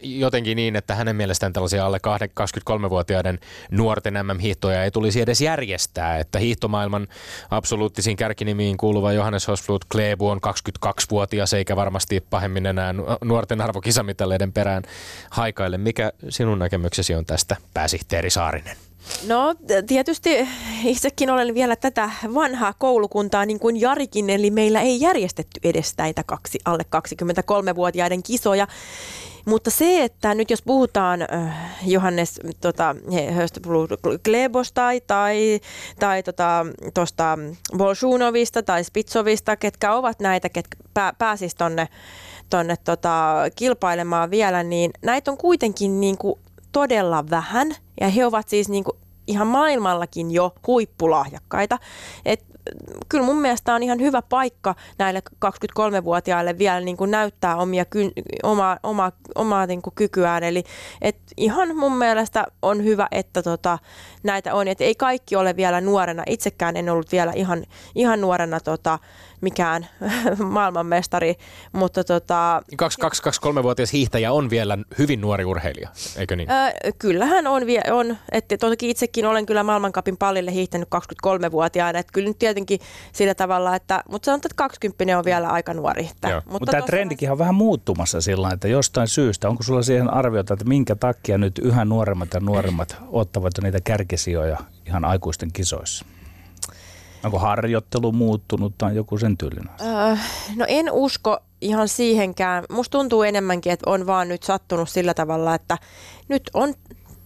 [0.00, 1.98] jotenkin niin, että hänen mielestään tällaisia alle
[2.40, 3.38] 23-vuotiaiden
[3.70, 6.18] nuorten MM-hiihtoja ei tulisi edes järjestää.
[6.18, 7.08] Että hiihtomaailman
[7.50, 10.40] absoluuttisiin kärkinimiin kuuluva Johannes Hosflut Klebu on
[10.86, 14.82] 22-vuotias eikä varmasti pahemmin enää nuorten arvokisamitaleiden perään
[15.30, 15.78] haikaille.
[15.78, 18.91] Mikä sinun näkemyksesi on tästä, pääsihteeri Saarinen?
[19.26, 19.54] No
[19.86, 20.48] tietysti
[20.84, 26.22] itsekin olen vielä tätä vanhaa koulukuntaa niin kuin Jarikin, eli meillä ei järjestetty edes näitä
[26.24, 28.66] kaksi, alle 23-vuotiaiden kisoja.
[29.44, 31.20] Mutta se, että nyt jos puhutaan
[31.86, 32.96] Johannes tota,
[34.24, 35.60] Klebosta tai,
[35.98, 37.38] tai, tota, tosta
[37.76, 41.88] Bolshunovista tai Spitsovista, ketkä ovat näitä, ketkä pää, pääsisi tonne,
[42.50, 46.38] tonne tota, kilpailemaan vielä, niin näitä on kuitenkin niin kuin
[46.72, 48.96] todella vähän ja he ovat siis niin kuin
[49.26, 51.78] ihan maailmallakin jo huippulahjakkaita.
[52.24, 52.44] Et
[53.08, 57.84] kyllä mun mielestä on ihan hyvä paikka näille 23-vuotiaille vielä niin kuin näyttää omia,
[58.42, 60.42] oma, oma, omaa niin kuin kykyään.
[60.42, 60.64] Eli
[61.00, 63.78] et ihan mun mielestä on hyvä, että tota,
[64.22, 64.68] näitä on.
[64.68, 66.22] Et ei kaikki ole vielä nuorena.
[66.26, 67.64] Itsekään en ollut vielä ihan,
[67.94, 68.98] ihan nuorena tota,
[69.42, 69.86] mikään
[70.38, 71.34] maailmanmestari,
[71.72, 72.62] mutta tota...
[72.82, 76.50] 22-23-vuotias hiihtäjä on vielä hyvin nuori urheilija, eikö niin?
[76.50, 82.12] Öö, kyllähän on, vie, on että toki itsekin olen kyllä maailmankapin pallille hiihtänyt 23-vuotiaana, että
[82.12, 82.80] kyllä nyt tietenkin
[83.12, 86.08] sillä tavalla, että, mutta sanotaan, että 20 on vielä aika nuori.
[86.10, 90.12] Että, mutta, mutta tämä trendikin on vähän muuttumassa sillä että jostain syystä, onko sulla siihen
[90.12, 96.04] arviota, että minkä takia nyt yhä nuoremmat ja nuoremmat ottavat niitä kärkisijoja ihan aikuisten kisoissa?
[97.24, 99.70] Onko harjoittelu muuttunut tai joku sen tyylinen?
[99.80, 100.16] Öö,
[100.56, 102.64] no en usko ihan siihenkään.
[102.70, 105.78] Musta tuntuu enemmänkin, että on vaan nyt sattunut sillä tavalla, että
[106.28, 106.74] nyt on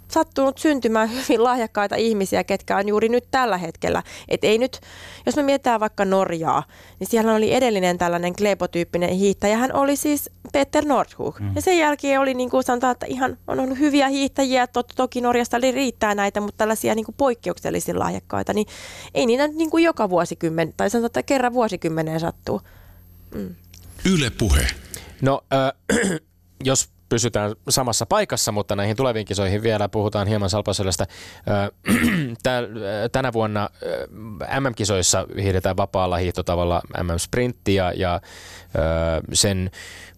[0.08, 4.02] sattunut syntymään hyvin lahjakkaita ihmisiä, ketkä on juuri nyt tällä hetkellä.
[4.28, 4.80] Et ei nyt,
[5.26, 6.62] jos me mietitään vaikka Norjaa,
[7.00, 9.56] niin siellä oli edellinen tällainen Klebo-tyyppinen hiihtäjä.
[9.56, 11.40] Hän oli siis Peter Nordhug.
[11.40, 11.52] Mm.
[11.54, 14.66] Ja sen jälkeen oli niin kuin sanotaan, että ihan on ollut hyviä hiihtäjiä.
[14.66, 18.66] Tot, toki Norjasta oli riittää näitä, mutta tällaisia niin kuin poikkeuksellisia lahjakkaita, niin
[19.14, 22.60] ei niitä niin kuin joka vuosikymmen, tai sanotaan, että kerran vuosikymmeneen sattuu.
[23.34, 23.54] Mm.
[24.04, 24.66] Yle puhe.
[25.22, 26.20] No, äh,
[26.64, 31.06] jos pysytään samassa paikassa, mutta näihin tuleviin kisoihin vielä puhutaan hieman Salpaselästä.
[33.12, 33.68] Tänä vuonna
[34.60, 38.20] MM-kisoissa hiidetään vapaalla hiihtotavalla MM-sprintti ja,
[39.32, 39.70] sen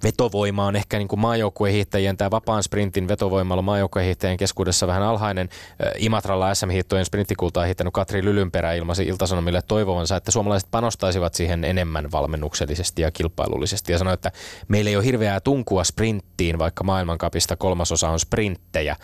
[0.03, 5.49] vetovoima on ehkä niin kuin maajoukkuehiihtäjien, tämä vapaan sprintin vetovoima on maajoukkuehiihtäjien keskuudessa vähän alhainen.
[5.97, 13.03] Imatralla SM-hiihtojen sprinttikultaa hiihtänyt Katri Lylynperä ilmaisi Iltasanomille toivovansa, että suomalaiset panostaisivat siihen enemmän valmennuksellisesti
[13.03, 14.33] ja kilpailullisesti ja sanoi, että
[14.69, 18.97] meillä ei ole hirveää tunkua sprinttiin, vaikka maailmankapista kolmasosa on sprinttejä.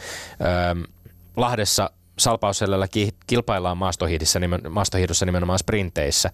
[1.36, 2.86] Lahdessa Salpausselällä
[3.26, 6.30] kilpaillaan maastohiidossa, maastohiidossa nimenomaan sprinteissä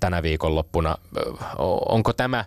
[0.00, 0.96] tänä viikonloppuna.
[1.88, 2.44] Onko tämä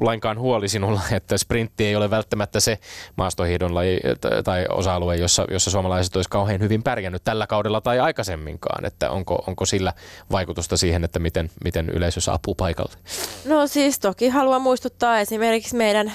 [0.00, 2.78] lainkaan huoli sinulla, että sprintti ei ole välttämättä se
[3.16, 4.00] maastohiidon laji
[4.44, 9.44] tai osa-alue, jossa, jossa suomalaiset olisi kauhean hyvin pärjännyt tällä kaudella tai aikaisemminkaan, että onko,
[9.46, 9.92] onko sillä
[10.30, 12.92] vaikutusta siihen, että miten, miten yleisö saapuu paikalle?
[13.44, 16.12] No siis toki haluan muistuttaa esimerkiksi meidän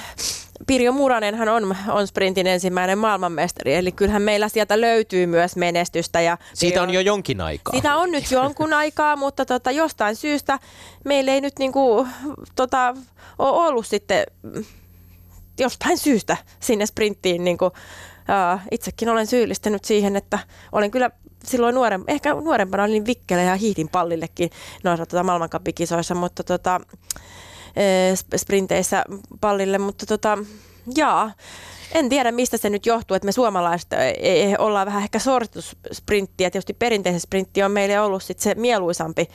[0.68, 6.22] Pirjo Muranenhan on, on sprintin ensimmäinen maailmanmestari, eli kyllähän meillä sieltä löytyy myös menestystä.
[6.22, 7.72] Ja Siitä on jo jonkin aikaa.
[7.72, 10.60] Siitä on nyt jonkun aikaa, mutta tota, jostain syystä
[11.06, 12.08] meillä ei nyt niinku,
[12.56, 12.96] tota,
[13.40, 14.24] ole ollut sitten
[15.60, 17.44] jostain syystä sinne sprinttiin.
[17.44, 20.40] Niinku, uh, itsekin olen syyllistänyt siihen, että
[20.72, 21.12] olen kyllä
[21.44, 24.50] silloin nuoren, ehkä nuorempana olin vikkelä ja hiitin pallillekin
[24.84, 26.82] noissa tota, maailmankappikisoissa, mutta tota,
[28.36, 29.04] sprinteissä
[29.42, 30.38] pallille, mutta tota,
[30.96, 31.32] jaa,
[31.94, 36.50] en tiedä mistä se nyt johtuu, että me suomalaiset ei, ollaan vähän ehkä sortusprinttiä.
[36.50, 39.30] Tietysti perinteisen sprintti on meille ollut sit se mieluisampi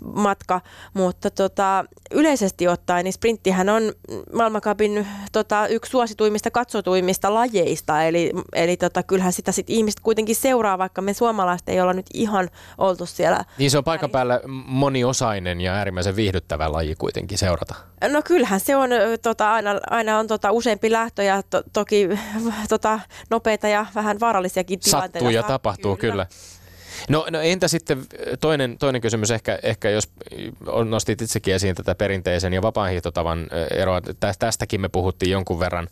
[0.00, 0.60] matka,
[0.94, 3.92] mutta tota, yleisesti ottaen niin sprinttihän on
[4.32, 10.78] maailmankapin tota, yksi suosituimmista katsotuimmista lajeista, eli, eli tota, kyllähän sitä sit ihmiset kuitenkin seuraa,
[10.78, 12.48] vaikka me suomalaiset ei olla nyt ihan
[12.78, 13.44] oltu siellä.
[13.58, 17.74] Niin se on paikan päällä moniosainen ja äärimmäisen viihdyttävä laji kuitenkin seurata.
[18.08, 18.90] No kyllähän se on,
[19.22, 22.08] tota, aina, aina on tota, useampi lähtö ja to, toki
[22.68, 25.18] tota, nopeita ja vähän vaarallisiakin tilanteita.
[25.18, 26.12] Sattuu ja tapahtuu, kyllä.
[26.12, 26.59] kyllä.
[27.08, 28.06] No, no entä sitten
[28.40, 30.08] toinen, toinen kysymys ehkä, ehkä, jos
[30.84, 34.00] nostit itsekin esiin tätä perinteisen ja vapaanhiihtotavan eroa.
[34.38, 35.88] Tästäkin me puhuttiin jonkun verran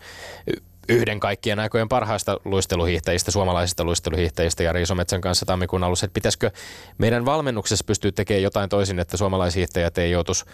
[0.89, 6.51] yhden kaikkien aikojen parhaista luisteluhiihtäjistä, suomalaisista luisteluhiihtäjistä ja Riisometsän kanssa tammikuun alussa, että pitäisikö
[6.99, 10.45] meidän valmennuksessa pystyä tekemään jotain toisin, että suomalaishiihtäjät ei joutuisi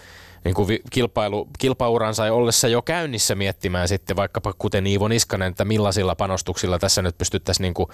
[0.45, 6.15] niin kuin kilpailu, kilpauransa ollessa jo käynnissä miettimään sitten vaikkapa kuten Iivo Niskanen, että millaisilla
[6.15, 7.89] panostuksilla tässä nyt pystyttäisiin niin kuin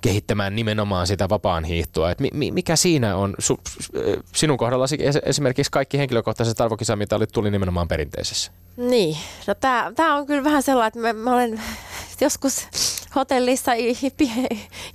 [0.00, 2.10] kehittämään nimenomaan sitä vapaan hiihtoa.
[2.10, 2.18] Et
[2.52, 3.34] mikä siinä on?
[3.38, 3.60] Su,
[4.34, 8.52] sinun kohdallasi esimerkiksi kaikki henkilökohtaiset arvokisamitallit tuli nimenomaan perinteisessä.
[8.76, 9.16] Niin,
[9.46, 9.54] no
[9.94, 11.60] tämä on kyllä vähän sellainen, että mä, mä olen
[12.20, 12.66] joskus
[13.16, 13.72] hotellissa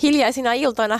[0.04, 1.00] hiljaisina iltoina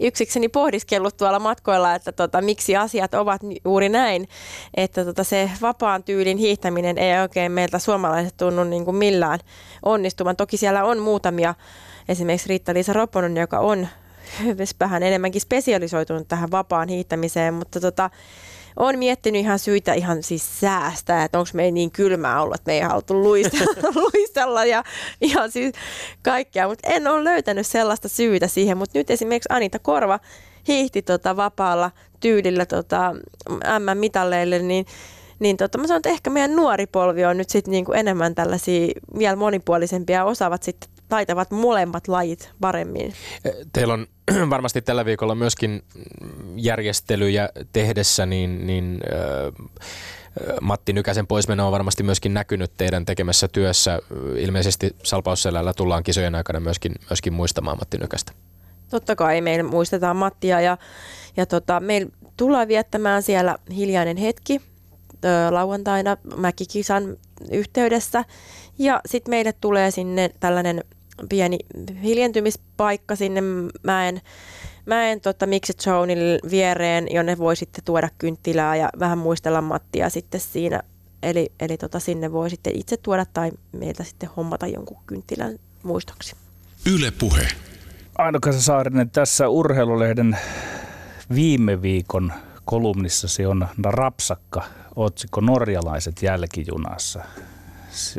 [0.00, 4.28] yksikseni pohdiskellut tuolla matkoilla, että tota, miksi asiat ovat juuri näin,
[4.74, 9.38] että tota, se vapaan tyylin hiihtäminen ei oikein meiltä suomalaiset tunnu niin kuin millään
[9.82, 10.36] onnistuvan.
[10.36, 11.54] Toki siellä on muutamia
[12.08, 13.88] esimerkiksi Riitta-Liisa Ropponen, joka on
[14.80, 18.10] vähän enemmänkin spesialisoitunut tähän vapaan hiihtämiseen, mutta tota,
[18.76, 22.74] on miettinyt ihan syitä ihan siis säästää, että onko me niin kylmää ollut, että me
[22.74, 24.84] ei haluttu luistella, luistella ja
[25.20, 25.74] ihan siis
[26.22, 30.20] kaikkea, mutta en ole löytänyt sellaista syytä siihen, mutta nyt esimerkiksi Anita Korva
[30.68, 31.90] hiihti tota vapaalla
[32.20, 33.14] tyylillä tota
[33.78, 34.86] M-mitalleille, niin
[35.38, 38.88] niin tota, mä sanon, että ehkä meidän nuori polvi on nyt sitten niinku enemmän tällaisia
[39.18, 43.14] vielä monipuolisempia ja osaavat sitten taitavat molemmat lajit paremmin.
[43.72, 44.06] Teillä on
[44.50, 45.82] varmasti tällä viikolla myöskin
[46.56, 49.68] järjestelyjä tehdessä, niin, niin äh,
[50.60, 53.98] Matti Nykäsen poismeno on varmasti myöskin näkynyt teidän tekemässä työssä.
[54.36, 58.32] Ilmeisesti Salpausselällä tullaan kisojen aikana myöskin, myöskin muistamaan Matti Nykästä.
[58.90, 60.78] Totta kai meillä muistetaan Mattia ja,
[61.36, 64.60] ja tota, meillä tullaan viettämään siellä hiljainen hetki
[65.50, 67.16] lauantaina Mäkikisan
[67.50, 68.24] yhteydessä.
[68.78, 70.84] Ja sitten meille tulee sinne tällainen
[71.28, 71.58] pieni
[72.02, 73.40] hiljentymispaikka sinne
[73.82, 74.20] mäen,
[74.86, 80.40] mäen tota, Mixed Zonein viereen, jonne voi sitten tuoda kynttilää ja vähän muistella Mattia sitten
[80.40, 80.82] siinä.
[81.22, 86.36] Eli, eli tota, sinne voi sitten itse tuoda tai meiltä sitten hommata jonkun kynttilän muistoksi.
[86.86, 87.48] Yle Puhe.
[88.18, 90.38] Aino-Kasa Saarinen, tässä urheilulehden
[91.34, 92.32] viime viikon
[92.64, 94.62] kolumnissasi on rapsakka
[94.96, 97.24] otsikko Norjalaiset jälkijunassa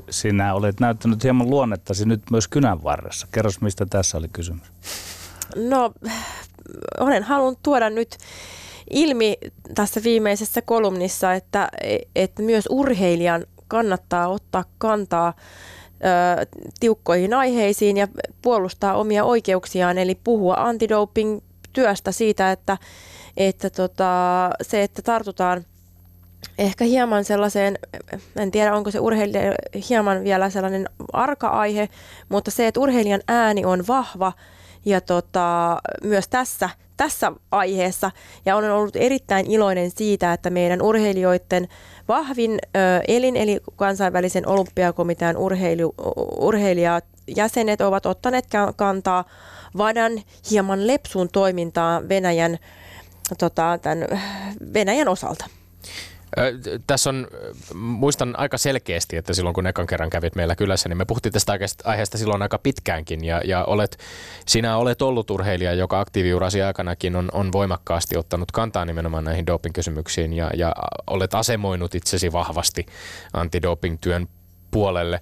[0.09, 3.27] sinä olet näyttänyt hieman luonnettasi nyt myös kynän varressa.
[3.31, 4.71] Kerros, mistä tässä oli kysymys?
[5.55, 5.93] No,
[6.99, 8.17] olen halunnut tuoda nyt
[8.89, 9.37] ilmi
[9.75, 11.69] tässä viimeisessä kolumnissa, että,
[12.15, 16.45] että myös urheilijan kannattaa ottaa kantaa ö,
[16.79, 18.07] tiukkoihin aiheisiin ja
[18.41, 21.39] puolustaa omia oikeuksiaan, eli puhua antidoping
[21.73, 22.77] työstä siitä, että,
[23.37, 25.65] että tota, se, että tartutaan
[26.57, 27.79] ehkä hieman sellaiseen,
[28.35, 29.53] en tiedä onko se urheilija
[29.89, 31.89] hieman vielä sellainen arka-aihe,
[32.29, 34.33] mutta se, että urheilijan ääni on vahva
[34.85, 38.11] ja tota, myös tässä, tässä aiheessa.
[38.45, 41.67] Ja olen ollut erittäin iloinen siitä, että meidän urheilijoiden
[42.07, 45.93] vahvin ö, elin, eli kansainvälisen olympiakomitean urheilu,
[46.39, 49.25] urheilijat, jäsenet ovat ottaneet kantaa
[49.77, 50.21] VADAN
[50.51, 52.57] hieman lepsuun toimintaa Venäjän,
[53.37, 54.07] tota, tämän
[54.73, 55.45] Venäjän osalta.
[56.87, 57.27] Tässä on,
[57.73, 61.53] muistan aika selkeästi, että silloin kun ekan kerran kävit meillä kylässä, niin me puhuttiin tästä
[61.83, 63.25] aiheesta silloin aika pitkäänkin.
[63.25, 63.97] Ja, ja olet,
[64.47, 70.33] sinä olet ollut urheilija, joka aktiiviurasi aikanakin on, on voimakkaasti ottanut kantaa nimenomaan näihin doping-kysymyksiin
[70.33, 70.75] ja, ja
[71.07, 72.85] olet asemoinut itsesi vahvasti
[73.33, 74.27] antidoping-työn
[74.71, 75.21] puolelle.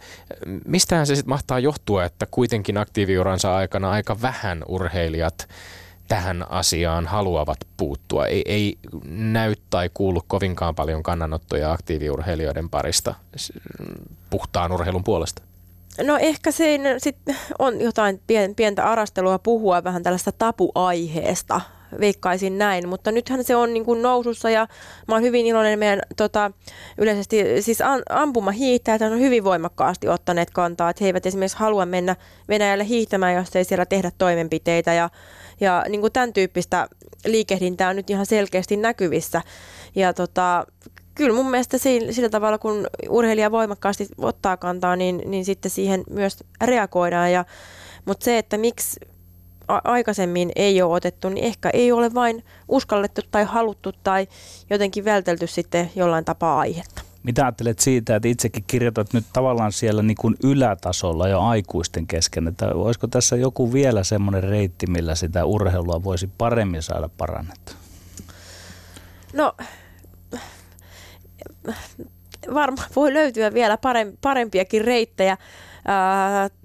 [0.65, 5.47] Mistähän se sitten mahtaa johtua, että kuitenkin aktiiviuransa aikana aika vähän urheilijat
[6.09, 8.25] tähän asiaan haluavat puuttua.
[8.25, 8.77] Ei, ei
[9.09, 13.15] näy tai kuulu kovinkaan paljon kannanottoja aktiiviurheilijoiden parista
[14.29, 15.41] puhtaan urheilun puolesta.
[16.03, 17.17] No ehkä se sit
[17.59, 18.21] on jotain
[18.55, 21.61] pientä arastelua puhua vähän tällaista tapuaiheesta,
[21.99, 24.67] veikkaisin näin, mutta nythän se on niin kuin nousussa ja
[25.07, 26.51] mä oon hyvin iloinen meidän tota,
[26.97, 27.79] yleisesti, siis
[28.09, 32.15] ampumahiihtäjät on hyvin voimakkaasti ottaneet kantaa, että he eivät esimerkiksi halua mennä
[32.49, 35.09] Venäjälle hiihtämään, jos ei siellä tehdä toimenpiteitä ja
[35.59, 36.87] ja niin kuin tämän tyyppistä
[37.25, 39.41] liikehdintää on nyt ihan selkeästi näkyvissä.
[39.95, 40.65] Ja tota,
[41.15, 46.37] kyllä mun mielestä sillä, tavalla, kun urheilija voimakkaasti ottaa kantaa, niin, niin sitten siihen myös
[46.61, 47.31] reagoidaan.
[47.31, 47.45] Ja,
[48.05, 48.99] mutta se, että miksi
[49.83, 54.27] aikaisemmin ei ole otettu, niin ehkä ei ole vain uskallettu tai haluttu tai
[54.69, 57.08] jotenkin vältelty sitten jollain tapaa aihetta.
[57.23, 62.47] Mitä ajattelet siitä, että itsekin kirjoitat nyt tavallaan siellä niin kuin ylätasolla jo aikuisten kesken,
[62.47, 67.75] että olisiko tässä joku vielä semmoinen reitti, millä sitä urheilua voisi paremmin saada parannettua?
[69.33, 69.53] No,
[72.53, 73.77] varmaan voi löytyä vielä
[74.21, 75.37] parempiakin reittejä.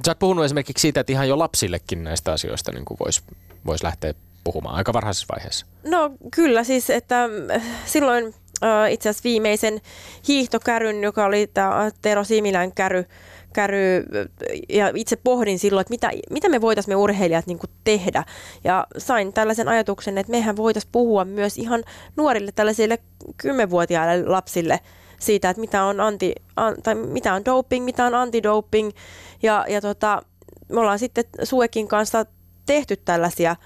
[0.04, 3.22] Sä oot puhunut esimerkiksi siitä, että ihan jo lapsillekin näistä asioista niin voisi
[3.66, 5.66] vois lähteä puhumaan aika varhaisessa vaiheessa.
[5.84, 7.28] No kyllä siis, että
[7.86, 8.34] silloin
[8.90, 9.80] itse asiassa viimeisen
[10.28, 13.04] hiihtokäryn, joka oli tämä Tero Similän käry,
[13.52, 14.04] käry,
[14.68, 18.24] ja itse pohdin silloin, että mitä, mitä me voitaisiin me urheilijat niin tehdä.
[18.64, 21.84] Ja sain tällaisen ajatuksen, että mehän voitaisiin puhua myös ihan
[22.16, 22.98] nuorille tällaisille
[23.36, 24.80] kymmenvuotiaille lapsille
[25.18, 28.90] siitä, että mitä on, anti, an, tai mitä on doping, mitä on antidoping.
[29.42, 30.22] Ja, ja tota,
[30.68, 32.26] me ollaan sitten Suekin kanssa
[32.66, 33.56] tehty tällaisia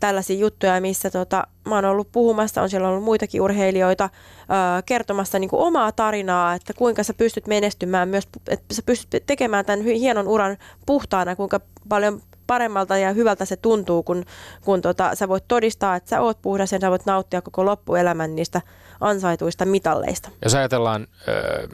[0.00, 4.10] tällaisia juttuja, missä tota, mä oon ollut puhumassa, on siellä ollut muitakin urheilijoita
[4.48, 9.22] ää, kertomassa niin kuin omaa tarinaa, että kuinka sä pystyt menestymään myös, että sä pystyt
[9.26, 14.24] tekemään tämän hienon uran puhtaana, kuinka paljon paremmalta ja hyvältä se tuntuu, kun,
[14.64, 18.36] kun tota, sä voit todistaa, että sä oot puhdas ja sä voit nauttia koko loppuelämän
[18.36, 18.60] niistä
[19.00, 20.30] ansaituista mitalleista.
[20.44, 21.06] Jos ajatellaan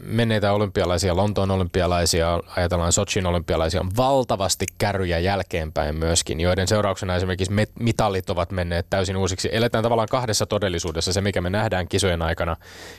[0.02, 7.52] menneitä olympialaisia, Lontoon olympialaisia, ajatellaan Sochin olympialaisia, on valtavasti kärryjä jälkeenpäin myöskin, joiden seurauksena esimerkiksi
[7.80, 9.48] mitallit ovat menneet täysin uusiksi.
[9.52, 12.56] Eletään tavallaan kahdessa todellisuudessa, se mikä me nähdään kisojen aikana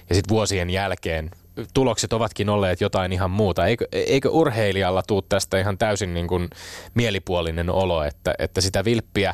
[0.09, 1.31] ja sitten vuosien jälkeen
[1.73, 3.65] tulokset ovatkin olleet jotain ihan muuta.
[3.65, 6.49] Eikö, eikö urheilijalla tuu tästä ihan täysin niin kuin
[6.93, 9.33] mielipuolinen olo, että, että sitä vilppiä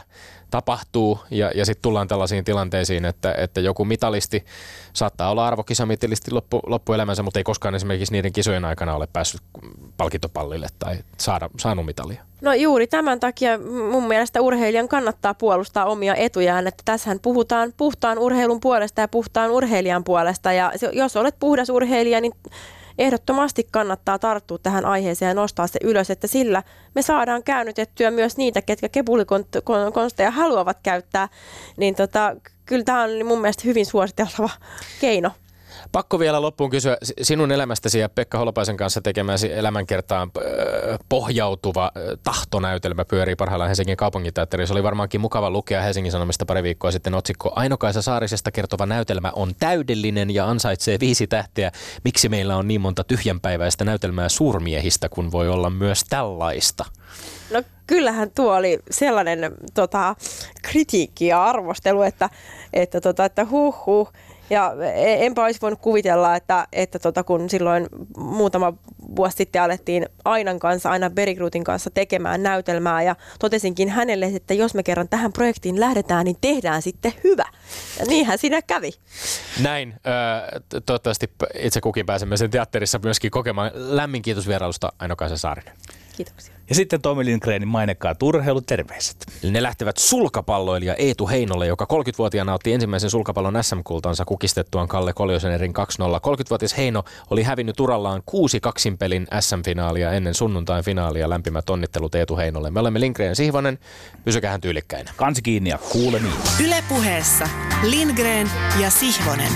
[0.52, 4.46] tapahtuu ja, ja sitten tullaan tällaisiin tilanteisiin, että, että joku mitalisti
[4.94, 9.42] saattaa olla arvokisamitalisti loppu, loppuelämänsä, mutta ei koskaan esimerkiksi niiden kisojen aikana ole päässyt
[9.98, 12.24] palkintopallille tai saada, saanut mitalia.
[12.42, 13.58] No juuri tämän takia
[13.92, 19.52] mun mielestä urheilijan kannattaa puolustaa omia etujaan, että tässähän puhutaan puhtaan urheilun puolesta ja puhtaan
[19.52, 22.34] urheilijan puolesta ja jos olet puhdas urheilija, niin
[22.98, 26.64] ehdottomasti kannattaa tarttua tähän aiheeseen ja nostaa se ylös, että sillä
[26.96, 31.28] me saadaan käännytettyä myös niitä, ketkä kepulikonsteja haluavat käyttää,
[31.78, 32.36] niin tota,
[32.66, 34.50] kyllä tämä on mun mielestä hyvin suositeltava
[35.02, 35.32] keino.
[35.92, 40.32] Pakko vielä loppuun kysyä sinun elämästäsi ja Pekka Holopaisen kanssa tekemäsi elämänkertaan
[41.10, 41.92] pohjautuva
[42.24, 44.74] tahtonäytelmä pyörii parhaillaan Helsingin kaupunginteatterissa.
[44.74, 49.52] Oli varmaankin mukava lukea Helsingin Sanomista pari viikkoa sitten otsikko Ainokaisa Saarisesta kertova näytelmä on
[49.60, 51.72] täydellinen ja ansaitsee viisi tähteä.
[52.04, 56.86] Miksi meillä on niin monta tyhjänpäiväistä näytelmää suurmiehistä, kun voi olla myös tällaista?
[57.52, 60.16] No kyllähän tuo oli sellainen tota,
[60.62, 62.30] kritiikki ja arvostelu, että,
[62.74, 64.14] että, tota, että huh huh,
[64.52, 67.88] ja e, enpä olisi voinut kuvitella, että, että tota, kun silloin
[68.18, 68.74] muutama
[69.16, 74.74] vuosi sitten alettiin Ainan kanssa, aina Berigrutin kanssa tekemään näytelmää ja totesinkin hänelle, että jos
[74.74, 77.46] me kerran tähän projektiin lähdetään, niin tehdään sitten hyvä.
[78.00, 78.92] Ja niinhän siinä kävi.
[79.60, 79.94] Näin.
[80.86, 83.72] toivottavasti itse kukin pääsemme sen teatterissa myöskin kokemaan.
[83.74, 85.74] Lämmin kiitos vierailusta Aino-Kaisa Saarinen.
[86.26, 86.54] Kiitoksia.
[86.70, 89.26] Ja sitten Tomi Lindgrenin mainekkaa turheilu terveiset.
[89.52, 95.74] Ne lähtevät sulkapalloilija Eetu Heinolle, joka 30-vuotiaana otti ensimmäisen sulkapallon SM-kultansa kukistettuaan Kalle Koljosenerin 2-0.
[95.74, 101.30] 30-vuotias Heino oli hävinnyt urallaan kuusi kaksinpelin SM-finaalia ennen sunnuntain finaalia.
[101.30, 102.72] Lämpimät onnittelut Eetu Heinolle.
[102.72, 103.80] Me olemme Lindgren ja Sihvonen.
[104.24, 105.12] Pysykäähän tyylikkäinä.
[105.16, 106.34] Kansi kiinni ja kuulemiin.
[106.66, 107.50] Ylepuheessa
[107.84, 108.52] Lindgren
[108.82, 109.52] ja Sihvonen.